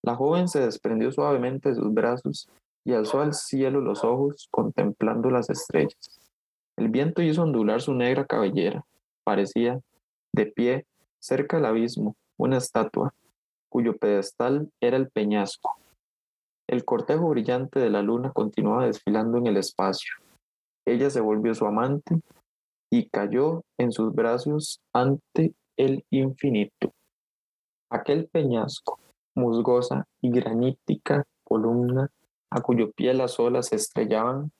La 0.02 0.14
joven 0.14 0.48
se 0.48 0.60
desprendió 0.60 1.10
suavemente 1.10 1.70
de 1.70 1.74
sus 1.74 1.92
brazos 1.92 2.48
y 2.84 2.92
alzó 2.92 3.20
al 3.20 3.34
cielo 3.34 3.80
los 3.80 4.04
ojos 4.04 4.48
contemplando 4.50 5.30
las 5.30 5.50
estrellas. 5.50 6.20
El 6.76 6.88
viento 6.88 7.22
hizo 7.22 7.42
ondular 7.42 7.80
su 7.80 7.94
negra 7.94 8.24
cabellera. 8.24 8.84
Parecía, 9.24 9.80
de 10.32 10.46
pie, 10.46 10.86
cerca 11.18 11.56
del 11.56 11.66
abismo, 11.66 12.14
una 12.36 12.58
estatua, 12.58 13.14
cuyo 13.68 13.96
pedestal 13.96 14.70
era 14.80 14.96
el 14.96 15.10
peñasco. 15.10 15.76
El 16.68 16.84
cortejo 16.84 17.28
brillante 17.28 17.80
de 17.80 17.90
la 17.90 18.02
luna 18.02 18.32
continuaba 18.32 18.86
desfilando 18.86 19.38
en 19.38 19.46
el 19.46 19.56
espacio. 19.56 20.14
Ella 20.84 21.10
se 21.10 21.20
volvió 21.20 21.54
su 21.54 21.66
amante 21.66 22.20
y 22.96 23.08
cayó 23.10 23.62
en 23.78 23.92
sus 23.92 24.14
brazos 24.14 24.80
ante 24.94 25.54
el 25.76 26.04
infinito. 26.10 26.94
Aquel 27.90 28.26
peñasco, 28.28 28.98
musgosa 29.34 30.06
y 30.22 30.30
granítica 30.30 31.24
columna 31.44 32.10
a 32.50 32.62
cuyo 32.62 32.90
pie 32.92 33.12
las 33.12 33.38
olas 33.38 33.66
se 33.66 33.76
estrellaban, 33.76 34.50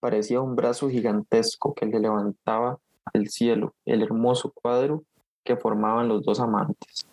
parecía 0.00 0.40
un 0.40 0.54
brazo 0.54 0.88
gigantesco 0.88 1.74
que 1.74 1.86
le 1.86 1.98
levantaba 1.98 2.78
al 3.12 3.28
cielo 3.28 3.74
el 3.84 4.02
hermoso 4.02 4.52
cuadro 4.54 5.02
que 5.44 5.56
formaban 5.56 6.06
los 6.06 6.22
dos 6.22 6.38
amantes. 6.38 7.08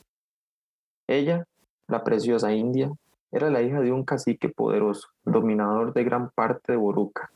Ella, 1.09 1.45
la 1.87 2.03
preciosa 2.03 2.53
India, 2.53 2.91
era 3.31 3.49
la 3.49 3.63
hija 3.63 3.81
de 3.81 3.91
un 3.91 4.03
cacique 4.03 4.49
poderoso, 4.49 5.07
dominador 5.25 5.93
de 5.93 6.03
gran 6.03 6.29
parte 6.29 6.73
de 6.73 6.77
Boruca, 6.77 7.31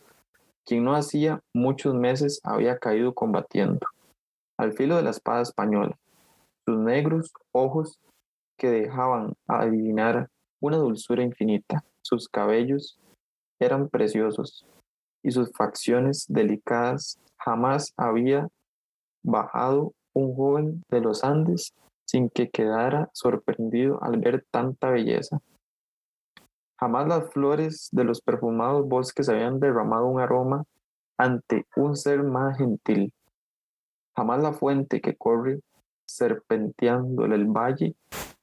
quien 0.66 0.84
no 0.84 0.96
hacía 0.96 1.42
muchos 1.54 1.96
meses 1.96 2.40
había 2.44 2.78
caído 2.78 3.14
combatiendo, 3.14 3.86
al 4.58 4.74
filo 4.74 4.96
de 4.96 5.04
la 5.04 5.10
espada 5.12 5.42
española. 5.42 5.98
Sus 6.66 6.78
negros 6.78 7.32
ojos 7.52 8.00
que 8.58 8.70
dejaban 8.70 9.34
adivinar 9.48 10.30
una 10.62 10.78
dulzura 10.78 11.24
infinita, 11.24 11.84
sus 12.04 12.30
cabellos 12.30 13.00
eran 13.60 13.90
preciosos 13.90 14.66
y 15.24 15.32
sus 15.32 15.52
facciones 15.52 16.26
delicadas 16.28 17.20
jamás 17.38 17.94
había 17.98 18.48
bajado 19.24 19.94
un 20.14 20.36
joven 20.36 20.84
de 20.90 21.02
los 21.02 21.24
Andes 21.24 21.74
sin 22.06 22.30
que 22.30 22.50
quedara 22.50 23.10
sorprendido 23.14 24.04
al 24.04 24.18
ver 24.18 24.46
tanta 24.52 24.90
belleza. 24.90 25.42
Jamás 26.82 27.08
las 27.08 27.30
flores 27.32 27.90
de 27.92 28.04
los 28.04 28.22
perfumados 28.22 28.88
bosques 28.88 29.30
habían 29.30 29.60
derramado 29.60 30.08
un 30.08 30.20
aroma 30.20 30.64
ante 31.16 31.68
un 31.76 31.96
ser 31.96 32.24
más 32.24 32.58
gentil. 32.58 33.14
Jamás 34.18 34.42
la 34.42 34.54
fuente 34.54 35.00
que 35.00 35.16
corre 35.16 35.60
serpenteando 36.08 37.26
el 37.26 37.46
valle 37.46 37.96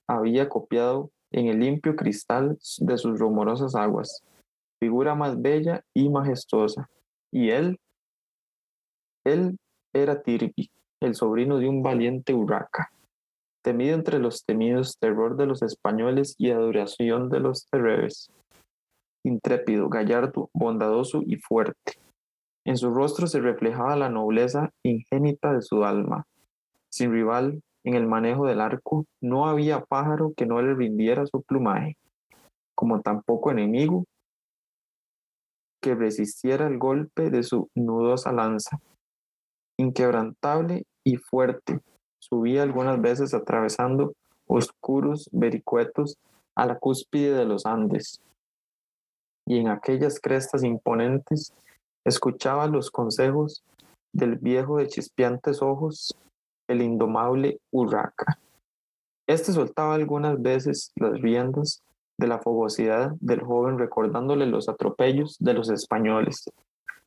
había 0.06 0.48
copiado 0.48 1.10
en 1.32 1.46
el 1.46 1.58
limpio 1.58 1.96
cristal 1.96 2.56
de 2.78 2.96
sus 2.96 3.18
rumorosas 3.18 3.74
aguas, 3.74 4.22
figura 4.78 5.16
más 5.16 5.42
bella 5.42 5.84
y 5.92 6.08
majestuosa. 6.08 6.88
Y 7.32 7.50
él, 7.50 7.80
él 9.24 9.58
era 9.92 10.22
Tirbi, 10.22 10.70
el 11.00 11.16
sobrino 11.16 11.58
de 11.58 11.68
un 11.68 11.82
valiente 11.82 12.32
Urraca 12.32 12.90
temido 13.62 13.94
entre 13.94 14.18
los 14.18 14.44
temidos, 14.44 14.98
terror 14.98 15.36
de 15.36 15.46
los 15.46 15.62
españoles 15.62 16.34
y 16.38 16.50
adoración 16.50 17.28
de 17.28 17.40
los 17.40 17.66
terreves. 17.70 18.30
Intrépido, 19.24 19.88
gallardo, 19.88 20.50
bondadoso 20.52 21.22
y 21.24 21.36
fuerte. 21.36 21.98
En 22.64 22.76
su 22.76 22.90
rostro 22.90 23.26
se 23.26 23.40
reflejaba 23.40 23.96
la 23.96 24.08
nobleza 24.08 24.70
ingénita 24.82 25.52
de 25.52 25.62
su 25.62 25.84
alma. 25.84 26.24
Sin 26.90 27.12
rival 27.12 27.62
en 27.84 27.94
el 27.94 28.06
manejo 28.06 28.46
del 28.46 28.60
arco, 28.60 29.06
no 29.22 29.46
había 29.46 29.84
pájaro 29.84 30.32
que 30.36 30.46
no 30.46 30.60
le 30.60 30.74
rindiera 30.74 31.26
su 31.26 31.42
plumaje, 31.42 31.96
como 32.74 33.00
tampoco 33.00 33.50
enemigo 33.50 34.04
que 35.80 35.94
resistiera 35.94 36.66
el 36.66 36.78
golpe 36.78 37.30
de 37.30 37.42
su 37.42 37.70
nudosa 37.74 38.32
lanza. 38.32 38.78
Inquebrantable 39.78 40.84
y 41.04 41.16
fuerte, 41.16 41.80
subía 42.30 42.62
algunas 42.62 43.00
veces 43.00 43.34
atravesando 43.34 44.12
oscuros 44.46 45.28
vericuetos 45.32 46.16
a 46.54 46.66
la 46.66 46.78
cúspide 46.78 47.34
de 47.34 47.44
los 47.44 47.66
Andes. 47.66 48.20
Y 49.46 49.58
en 49.58 49.68
aquellas 49.68 50.20
crestas 50.20 50.62
imponentes 50.62 51.52
escuchaba 52.04 52.66
los 52.66 52.90
consejos 52.90 53.62
del 54.12 54.36
viejo 54.36 54.78
de 54.78 54.88
chispeantes 54.88 55.62
ojos, 55.62 56.14
el 56.68 56.82
indomable 56.82 57.58
Urraca. 57.72 58.38
Este 59.26 59.52
soltaba 59.52 59.94
algunas 59.94 60.40
veces 60.40 60.92
las 60.96 61.20
riendas 61.20 61.82
de 62.18 62.26
la 62.26 62.38
fogosidad 62.38 63.12
del 63.20 63.42
joven 63.42 63.78
recordándole 63.78 64.46
los 64.46 64.68
atropellos 64.68 65.36
de 65.38 65.54
los 65.54 65.70
españoles, 65.70 66.50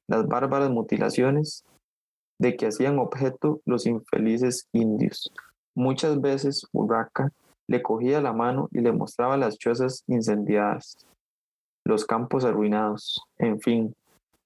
las 0.07 0.27
bárbaras 0.27 0.69
mutilaciones 0.69 1.65
de 2.41 2.57
que 2.57 2.65
hacían 2.65 2.97
objeto 2.97 3.61
los 3.65 3.85
infelices 3.85 4.67
indios. 4.73 5.31
Muchas 5.75 6.19
veces 6.19 6.65
Urraca 6.73 7.31
le 7.67 7.83
cogía 7.83 8.19
la 8.19 8.33
mano 8.33 8.67
y 8.71 8.79
le 8.79 8.91
mostraba 8.91 9.37
las 9.37 9.59
chozas 9.59 10.03
incendiadas, 10.07 10.97
los 11.85 12.03
campos 12.03 12.43
arruinados, 12.43 13.21
en 13.37 13.61
fin, 13.61 13.95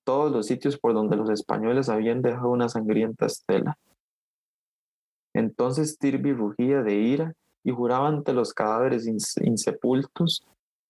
todos 0.04 0.30
los 0.30 0.46
sitios 0.46 0.78
por 0.78 0.94
donde 0.94 1.16
los 1.16 1.30
españoles 1.30 1.88
habían 1.88 2.22
dejado 2.22 2.50
una 2.50 2.68
sangrienta 2.68 3.28
estela. 3.28 3.78
Entonces 5.34 5.98
Tirby 5.98 6.34
rugía 6.34 6.84
de 6.84 6.96
ira 6.96 7.34
y 7.64 7.72
juraba 7.72 8.10
ante 8.10 8.34
los 8.34 8.54
cadáveres 8.54 9.08
insepultos 9.08 10.46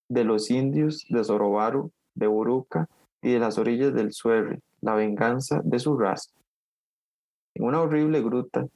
de 0.10 0.24
los 0.24 0.50
indios 0.50 1.06
de 1.08 1.24
Zorobaro, 1.24 1.92
de 2.16 2.28
Uruca 2.28 2.90
y 3.22 3.34
de 3.34 3.40
las 3.40 3.60
orillas 3.60 3.94
del 3.94 4.12
Suerre, 4.12 4.62
la 4.82 4.96
venganza 4.96 5.62
de 5.64 5.78
su 5.78 5.96
raza. 5.96 6.32
En 7.56 7.64
una 7.64 7.82
horrible 7.82 8.22
gruta, 8.22 8.68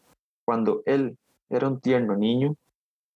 cuando 0.46 0.82
él 0.86 1.18
era 1.50 1.68
un 1.68 1.80
tierno 1.80 2.16
niño, 2.16 2.56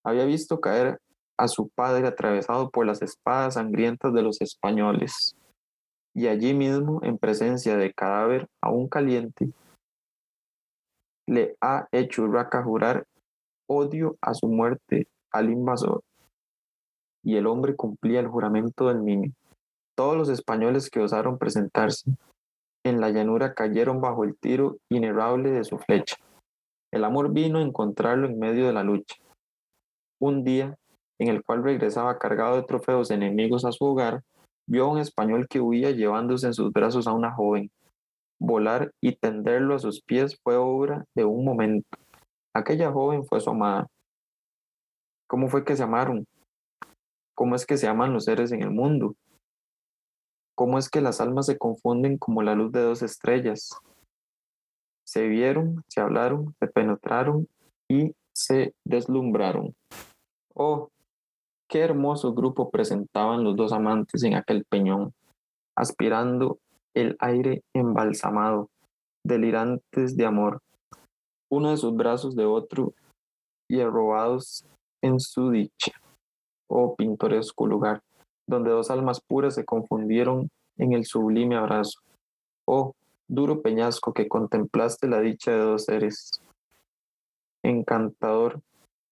había 0.04 0.26
visto 0.26 0.60
caer 0.60 1.00
a 1.38 1.48
su 1.48 1.70
padre 1.70 2.08
atravesado 2.08 2.70
por 2.70 2.86
las 2.86 3.02
espadas 3.02 3.56
sangrientas 3.56 4.14
de 4.14 4.22
los 4.22 4.42
españoles, 4.42 5.36
y 6.14 6.28
allí 6.28 6.54
mismo, 6.54 7.00
en 7.04 7.18
presencia 7.18 7.76
de 7.76 7.94
cadáver 7.94 8.48
aún 8.62 8.88
caliente, 8.88 9.50
le 11.28 11.56
ha 11.62 11.88
hecho 11.92 12.24
Urraca 12.24 12.62
jurar 12.62 13.06
odio 13.68 14.18
a 14.22 14.34
su 14.34 14.48
muerte 14.48 15.08
al 15.32 15.50
invasor. 15.50 16.04
Y 17.24 17.38
el 17.38 17.48
hombre 17.48 17.76
cumplía 17.76 18.20
el 18.20 18.28
juramento 18.28 18.90
del 18.90 19.04
niño. 19.04 19.32
Todos 19.96 20.18
los 20.18 20.30
españoles 20.30 20.90
que 20.90 21.00
osaron 21.00 21.38
presentarse 21.38 22.12
en 22.84 23.00
la 23.00 23.10
llanura 23.10 23.54
cayeron 23.54 24.02
bajo 24.02 24.24
el 24.24 24.38
tiro 24.38 24.78
inerrable 24.90 25.52
de 25.52 25.64
su 25.64 25.78
flecha. 25.78 26.18
El 26.92 27.04
amor 27.04 27.32
vino 27.32 27.60
a 27.60 27.64
encontrarlo 27.64 28.28
en 28.28 28.38
medio 28.38 28.68
de 28.68 28.74
la 28.74 28.84
lucha. 28.84 29.16
Un 30.22 30.44
día, 30.44 30.76
en 31.20 31.30
el 31.30 31.44
cual 31.44 31.64
regresaba 31.64 32.20
cargado 32.20 32.56
de 32.56 32.64
trofeos 32.64 33.10
enemigos 33.12 33.66
a 33.66 33.72
su 33.72 33.86
hogar, 33.86 34.22
vio 34.68 34.86
a 34.86 34.92
un 34.92 35.00
español 35.00 35.48
que 35.50 35.60
huía 35.60 35.92
llevándose 35.92 36.48
en 36.48 36.54
sus 36.54 36.72
brazos 36.72 37.08
a 37.08 37.14
una 37.14 37.34
joven. 37.34 37.72
Volar 38.40 38.92
y 39.02 39.16
tenderlo 39.16 39.76
a 39.76 39.80
sus 39.80 40.02
pies 40.02 40.38
fue 40.44 40.56
obra 40.56 41.06
de 41.16 41.26
un 41.26 41.46
momento. 41.46 41.88
Aquella 42.54 42.92
joven 42.92 43.26
fue 43.26 43.40
su 43.40 43.50
amada. 43.50 43.88
¿Cómo 45.28 45.48
fue 45.48 45.66
que 45.66 45.76
se 45.76 45.84
amaron? 45.84 46.26
¿Cómo 47.36 47.56
es 47.56 47.66
que 47.66 47.78
se 47.78 47.88
aman 47.88 48.14
los 48.14 48.26
seres 48.26 48.52
en 48.52 48.62
el 48.62 48.70
mundo? 48.70 49.16
¿Cómo 50.56 50.78
es 50.78 50.90
que 50.90 51.02
las 51.02 51.20
almas 51.20 51.48
se 51.48 51.58
confunden 51.58 52.18
como 52.18 52.44
la 52.44 52.54
luz 52.54 52.72
de 52.72 52.82
dos 52.82 53.02
estrellas? 53.02 53.72
Se 55.06 55.28
vieron, 55.28 55.84
se 55.88 56.00
hablaron, 56.00 56.54
se 56.60 56.68
penetraron 56.68 57.48
y 57.90 58.14
se 58.36 58.74
deslumbraron. 58.86 59.74
Oh, 60.54 60.90
qué 61.68 61.80
hermoso 61.80 62.34
grupo 62.34 62.70
presentaban 62.70 63.44
los 63.44 63.56
dos 63.56 63.74
amantes 63.74 64.24
en 64.24 64.36
aquel 64.36 64.64
peñón, 64.66 65.14
aspirando 65.76 66.60
el 66.96 67.16
aire 67.20 67.64
embalsamado, 67.74 68.70
delirantes 69.26 70.16
de 70.16 70.26
amor, 70.26 70.60
uno 71.52 71.72
de 71.72 71.78
sus 71.78 71.96
brazos 71.96 72.36
de 72.36 72.46
otro 72.46 72.94
y 73.68 73.82
arrobados 73.82 74.66
en 75.02 75.20
su 75.20 75.50
dicha. 75.50 75.94
Oh 76.70 76.96
pintoresco 76.96 77.68
lugar, 77.68 78.02
donde 78.48 78.72
dos 78.72 78.92
almas 78.92 79.22
puras 79.22 79.56
se 79.56 79.66
confundieron 79.66 80.50
en 80.78 80.94
el 80.94 81.06
sublime 81.06 81.56
abrazo. 81.56 82.00
Oh 82.66 82.94
duro 83.28 83.62
peñasco 83.62 84.14
que 84.14 84.28
contemplaste 84.28 85.08
la 85.08 85.20
dicha 85.20 85.52
de 85.52 85.60
dos 85.60 85.86
seres. 85.86 86.32
Encantador 87.64 88.62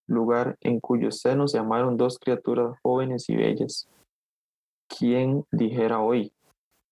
lugar 0.08 0.58
en 0.62 0.80
cuyo 0.80 1.12
seno 1.12 1.48
se 1.48 1.58
amaron 1.58 1.98
dos 1.98 2.20
criaturas 2.20 2.78
jóvenes 2.84 3.30
y 3.30 3.36
bellas. 3.36 3.88
¿Quién 4.88 5.46
dijera 5.52 6.02
hoy, 6.02 6.34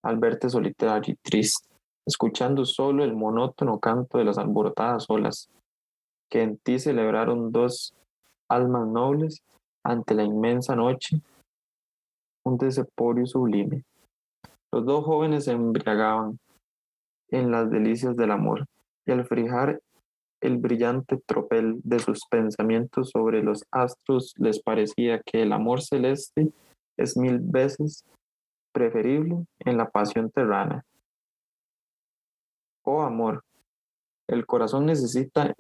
al 0.03 0.17
verte 0.17 0.49
solitario 0.49 1.13
y 1.13 1.17
triste, 1.17 1.67
escuchando 2.07 2.65
solo 2.65 3.03
el 3.03 3.13
monótono 3.13 3.79
canto 3.79 4.17
de 4.17 4.23
las 4.23 4.37
alborotadas 4.37 5.05
olas, 5.09 5.49
que 6.31 6.41
en 6.41 6.57
ti 6.57 6.79
celebraron 6.79 7.51
dos 7.51 7.93
almas 8.49 8.87
nobles 8.87 9.43
ante 9.83 10.13
la 10.13 10.23
inmensa 10.23 10.75
noche, 10.75 11.21
un 12.45 12.57
deseporio 12.57 13.25
sublime. 13.25 13.83
Los 14.73 14.85
dos 14.85 15.03
jóvenes 15.05 15.45
se 15.45 15.51
embriagaban 15.51 16.39
en 17.31 17.51
las 17.51 17.69
delicias 17.69 18.15
del 18.15 18.31
amor, 18.31 18.65
y 19.05 19.11
al 19.11 19.25
frijar 19.25 19.79
el 20.41 20.57
brillante 20.57 21.17
tropel 21.25 21.79
de 21.83 21.99
sus 21.99 22.21
pensamientos 22.29 23.09
sobre 23.11 23.43
los 23.43 23.63
astros 23.71 24.33
les 24.37 24.61
parecía 24.61 25.21
que 25.25 25.41
el 25.41 25.51
amor 25.51 25.81
celeste 25.81 26.51
es 26.97 27.17
mil 27.17 27.39
veces 27.39 28.03
preferible 28.73 29.45
en 29.59 29.77
la 29.77 29.89
pasión 29.89 30.31
terrana 30.31 30.83
oh 32.89 33.01
amor, 33.01 33.43
el 34.27 34.45
corazón 34.45 34.85
necesita 34.85 35.53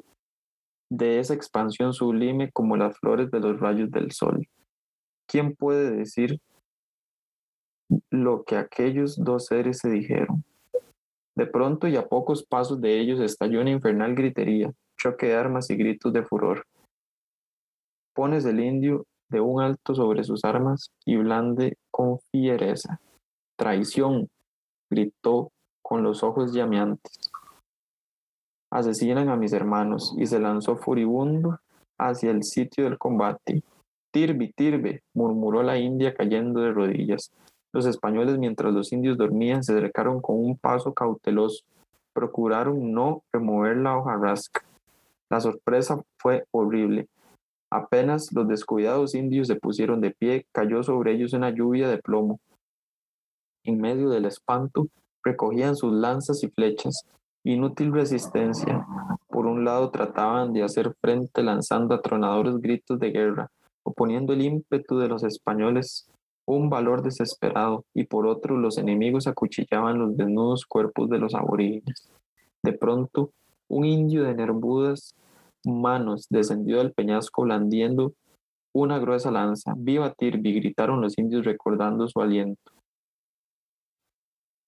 de 0.91 1.19
esa 1.19 1.33
expansión 1.33 1.93
sublime 1.93 2.51
como 2.51 2.75
las 2.75 2.97
flores 2.97 3.29
de 3.29 3.39
los 3.39 3.59
rayos 3.59 3.91
del 3.91 4.11
sol. 4.11 4.47
¿Quién 5.27 5.55
puede 5.55 5.91
decir 5.91 6.39
lo 8.11 8.43
que 8.43 8.57
aquellos 8.57 9.17
dos 9.17 9.45
seres 9.45 9.79
se 9.79 9.89
dijeron? 9.89 10.43
De 11.35 11.45
pronto 11.45 11.87
y 11.87 11.95
a 11.95 12.07
pocos 12.07 12.43
pasos 12.43 12.81
de 12.81 12.99
ellos 12.99 13.19
estalló 13.19 13.61
una 13.61 13.71
infernal 13.71 14.13
gritería, 14.15 14.73
choque 14.97 15.27
de 15.27 15.35
armas 15.35 15.69
y 15.69 15.75
gritos 15.75 16.11
de 16.11 16.23
furor. 16.23 16.65
Pones 18.13 18.45
el 18.45 18.59
indio 18.59 19.05
de 19.29 19.39
un 19.39 19.61
alto 19.61 19.95
sobre 19.95 20.23
sus 20.23 20.43
armas 20.43 20.91
y 21.05 21.15
blande 21.15 21.77
con 21.91 22.19
fiereza. 22.31 22.99
Traición, 23.57 24.27
gritó 24.89 25.51
con 25.81 26.03
los 26.03 26.23
ojos 26.23 26.53
llameantes. 26.53 27.31
Asesinan 28.71 29.29
a 29.29 29.35
mis 29.35 29.53
hermanos 29.53 30.13
y 30.17 30.25
se 30.25 30.39
lanzó 30.39 30.77
furibundo 30.77 31.59
hacia 31.97 32.31
el 32.31 32.43
sitio 32.43 32.83
del 32.83 32.97
combate. 32.97 33.63
Tirbe, 34.11 34.51
tirbe, 34.55 35.03
murmuró 35.13 35.63
la 35.63 35.77
india 35.77 36.13
cayendo 36.13 36.61
de 36.61 36.71
rodillas. 36.71 37.31
Los 37.71 37.85
españoles, 37.85 38.37
mientras 38.37 38.73
los 38.73 38.91
indios 38.91 39.17
dormían, 39.17 39.63
se 39.63 39.73
acercaron 39.73 40.21
con 40.21 40.37
un 40.37 40.57
paso 40.57 40.93
cauteloso. 40.93 41.63
Procuraron 42.13 42.91
no 42.91 43.23
remover 43.31 43.77
la 43.77 43.97
hojarasca. 43.97 44.63
La 45.29 45.39
sorpresa 45.39 46.01
fue 46.17 46.45
horrible. 46.51 47.07
Apenas 47.71 48.33
los 48.33 48.47
descuidados 48.47 49.13
indios 49.13 49.47
se 49.47 49.55
pusieron 49.55 50.01
de 50.01 50.11
pie, 50.11 50.47
cayó 50.51 50.81
sobre 50.81 51.13
ellos 51.13 51.33
una 51.33 51.51
lluvia 51.51 51.87
de 51.87 51.99
plomo. 51.99 52.39
En 53.63 53.79
medio 53.79 54.09
del 54.09 54.25
espanto, 54.25 54.87
recogían 55.23 55.75
sus 55.75 55.93
lanzas 55.93 56.43
y 56.43 56.49
flechas. 56.49 57.05
Inútil 57.43 57.93
resistencia. 57.93 58.87
Por 59.27 59.45
un 59.45 59.63
lado 59.63 59.91
trataban 59.91 60.51
de 60.51 60.63
hacer 60.63 60.95
frente 60.99 61.43
lanzando 61.43 61.93
atronadores 61.93 62.57
gritos 62.57 62.99
de 62.99 63.11
guerra, 63.11 63.51
oponiendo 63.83 64.33
el 64.33 64.41
ímpetu 64.41 64.97
de 64.97 65.07
los 65.07 65.23
españoles 65.23 66.09
un 66.49 66.69
valor 66.69 67.03
desesperado, 67.03 67.85
y 67.93 68.05
por 68.05 68.25
otro 68.25 68.57
los 68.57 68.77
enemigos 68.79 69.27
acuchillaban 69.27 69.99
los 69.99 70.17
desnudos 70.17 70.65
cuerpos 70.65 71.07
de 71.09 71.19
los 71.19 71.35
aborígenes. 71.35 72.09
De 72.63 72.73
pronto, 72.73 73.31
un 73.69 73.85
indio 73.85 74.23
de 74.23 74.33
nervudas 74.33 75.13
manos 75.63 76.25
descendió 76.29 76.79
del 76.79 76.93
peñasco 76.93 77.43
blandiendo 77.43 78.13
una 78.73 78.97
gruesa 78.97 79.29
lanza. 79.29 79.73
¡Viva 79.77 80.11
Tirby! 80.13 80.53
gritaron 80.53 81.01
los 81.01 81.17
indios 81.19 81.45
recordando 81.45 82.07
su 82.07 82.19
aliento. 82.19 82.71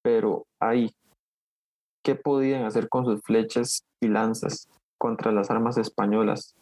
Pero 0.04 0.46
ahí, 0.60 0.91
¿qué 2.04 2.13
podían 2.13 2.65
hacer 2.65 2.89
con 2.89 3.06
sus 3.06 3.22
flechas 3.22 3.84
y 4.04 4.08
lanzas 4.08 4.67
contra 5.00 5.32
las 5.32 5.50
armas 5.50 5.78
españolas? 5.78 6.54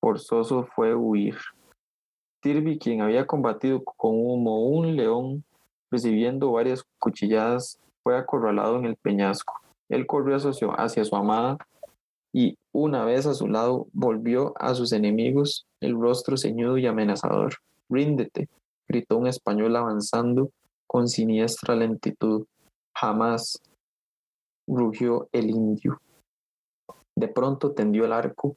Forzoso 0.00 0.64
fue 0.76 0.94
huir. 0.94 1.36
Tirby, 2.40 2.78
quien 2.78 3.00
había 3.00 3.26
combatido 3.26 3.82
como 3.84 4.66
un 4.68 4.96
león, 4.96 5.44
recibiendo 5.90 6.52
varias 6.52 6.84
cuchilladas, 6.98 7.78
fue 8.02 8.16
acorralado 8.16 8.78
en 8.78 8.84
el 8.84 8.96
peñasco. 8.96 9.60
Él 9.88 10.06
corrió 10.06 10.36
hacia 10.36 11.04
su 11.04 11.16
amada 11.16 11.56
y 12.32 12.58
una 12.72 13.04
vez 13.04 13.26
a 13.26 13.34
su 13.34 13.48
lado 13.48 13.86
volvió 13.92 14.54
a 14.58 14.74
sus 14.74 14.92
enemigos 14.92 15.66
el 15.80 15.98
rostro 15.98 16.36
ceñudo 16.36 16.78
y 16.78 16.86
amenazador. 16.86 17.54
Ríndete, 17.88 18.48
gritó 18.86 19.16
un 19.16 19.26
español 19.26 19.74
avanzando 19.76 20.50
con 20.86 21.08
siniestra 21.08 21.74
lentitud. 21.74 22.46
Jamás, 22.94 23.60
rugió 24.66 25.28
el 25.32 25.50
indio. 25.50 26.00
De 27.16 27.28
pronto 27.28 27.72
tendió 27.72 28.04
el 28.04 28.12
arco 28.12 28.56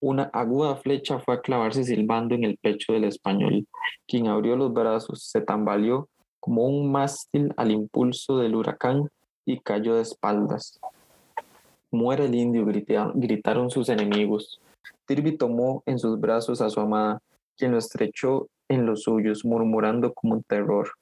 una 0.00 0.24
aguda 0.32 0.76
flecha 0.76 1.18
fue 1.18 1.34
a 1.34 1.40
clavarse 1.40 1.84
silbando 1.84 2.34
en 2.34 2.44
el 2.44 2.56
pecho 2.56 2.92
del 2.92 3.04
español, 3.04 3.66
quien 4.06 4.28
abrió 4.28 4.56
los 4.56 4.72
brazos, 4.72 5.24
se 5.24 5.40
tambaleó 5.40 6.08
como 6.40 6.66
un 6.66 6.90
mástil 6.90 7.52
al 7.56 7.70
impulso 7.70 8.38
del 8.38 8.56
huracán 8.56 9.10
y 9.44 9.60
cayó 9.60 9.96
de 9.96 10.02
espaldas. 10.02 10.80
Muere 11.90 12.26
el 12.26 12.34
indio, 12.34 12.64
gritaron 12.64 13.70
sus 13.70 13.88
enemigos. 13.88 14.60
Tirby 15.06 15.36
tomó 15.36 15.82
en 15.86 15.98
sus 15.98 16.18
brazos 16.18 16.60
a 16.60 16.70
su 16.70 16.80
amada, 16.80 17.20
quien 17.56 17.72
lo 17.72 17.78
estrechó 17.78 18.48
en 18.68 18.86
los 18.86 19.02
suyos, 19.02 19.44
murmurando 19.44 20.14
como 20.14 20.34
un 20.34 20.42
terror. 20.44 20.92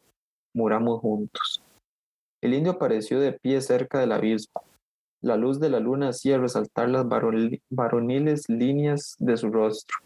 Muramos 0.55 1.01
juntos. 1.01 1.63
El 2.41 2.55
indio 2.55 2.73
apareció 2.73 3.21
de 3.21 3.33
pie 3.33 3.61
cerca 3.61 4.01
del 4.01 4.13
abismo. 4.13 4.63
La 5.21 5.37
luz 5.37 5.59
de 5.59 5.69
la 5.69 5.81
luna 5.81 6.11
hacía 6.11 6.39
resaltar 6.39 6.89
las 6.89 7.07
varoniles 7.71 8.49
líneas 8.49 9.17
de 9.19 9.37
su 9.37 9.51
rostro. 9.51 9.97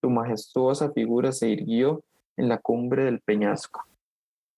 Su 0.00 0.08
majestuosa 0.08 0.90
figura 0.92 1.32
se 1.32 1.48
irguió 1.48 2.02
en 2.38 2.48
la 2.48 2.58
cumbre 2.58 3.04
del 3.04 3.20
peñasco. 3.20 3.84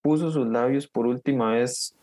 Puso 0.02 0.30
sus 0.30 0.46
labios 0.46 0.86
por 0.86 1.06
última 1.06 1.52
vez 1.52 1.96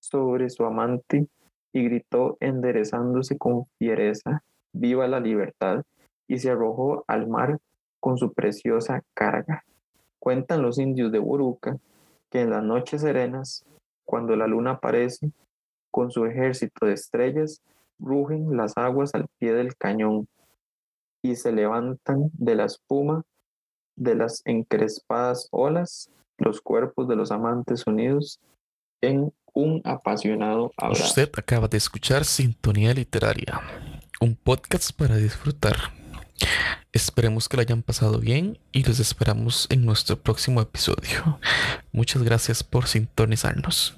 sobre 0.00 0.48
su 0.50 0.64
amante 0.64 1.26
y 1.72 1.84
gritó 1.84 2.36
enderezándose 2.40 3.36
con 3.36 3.66
fiereza, 3.78 4.42
viva 4.72 5.08
la 5.08 5.20
libertad, 5.20 5.82
y 6.28 6.38
se 6.38 6.50
arrojó 6.50 7.04
al 7.08 7.26
mar 7.28 7.58
con 8.00 8.16
su 8.16 8.32
preciosa 8.32 9.02
carga. 9.14 9.64
Cuentan 10.20 10.62
los 10.62 10.78
indios 10.78 11.10
de 11.10 11.18
Boruca 11.18 11.78
que 12.30 12.42
en 12.42 12.50
las 12.50 12.62
noches 12.62 13.00
serenas, 13.00 13.64
cuando 14.04 14.36
la 14.36 14.46
luna 14.46 14.72
aparece, 14.72 15.30
con 15.96 16.10
su 16.10 16.26
ejército 16.26 16.84
de 16.84 16.92
estrellas, 16.92 17.62
rugen 17.98 18.54
las 18.54 18.76
aguas 18.76 19.14
al 19.14 19.28
pie 19.38 19.54
del 19.54 19.74
cañón 19.76 20.28
y 21.22 21.36
se 21.36 21.52
levantan 21.52 22.28
de 22.34 22.54
la 22.54 22.66
espuma 22.66 23.22
de 23.96 24.14
las 24.14 24.42
encrespadas 24.44 25.48
olas 25.52 26.10
los 26.36 26.60
cuerpos 26.60 27.08
de 27.08 27.16
los 27.16 27.32
amantes 27.32 27.86
unidos 27.86 28.40
en 29.00 29.32
un 29.54 29.80
apasionado 29.84 30.70
abrazo. 30.76 31.02
Usted 31.02 31.30
acaba 31.34 31.66
de 31.66 31.78
escuchar 31.78 32.26
Sintonía 32.26 32.92
Literaria, 32.92 33.62
un 34.20 34.36
podcast 34.36 34.92
para 34.92 35.16
disfrutar. 35.16 35.76
Esperemos 36.92 37.48
que 37.48 37.56
lo 37.56 37.62
hayan 37.62 37.82
pasado 37.82 38.20
bien 38.20 38.58
y 38.70 38.84
los 38.84 39.00
esperamos 39.00 39.66
en 39.70 39.86
nuestro 39.86 40.18
próximo 40.18 40.60
episodio. 40.60 41.40
Muchas 41.90 42.22
gracias 42.22 42.62
por 42.62 42.86
sintonizarnos. 42.86 43.96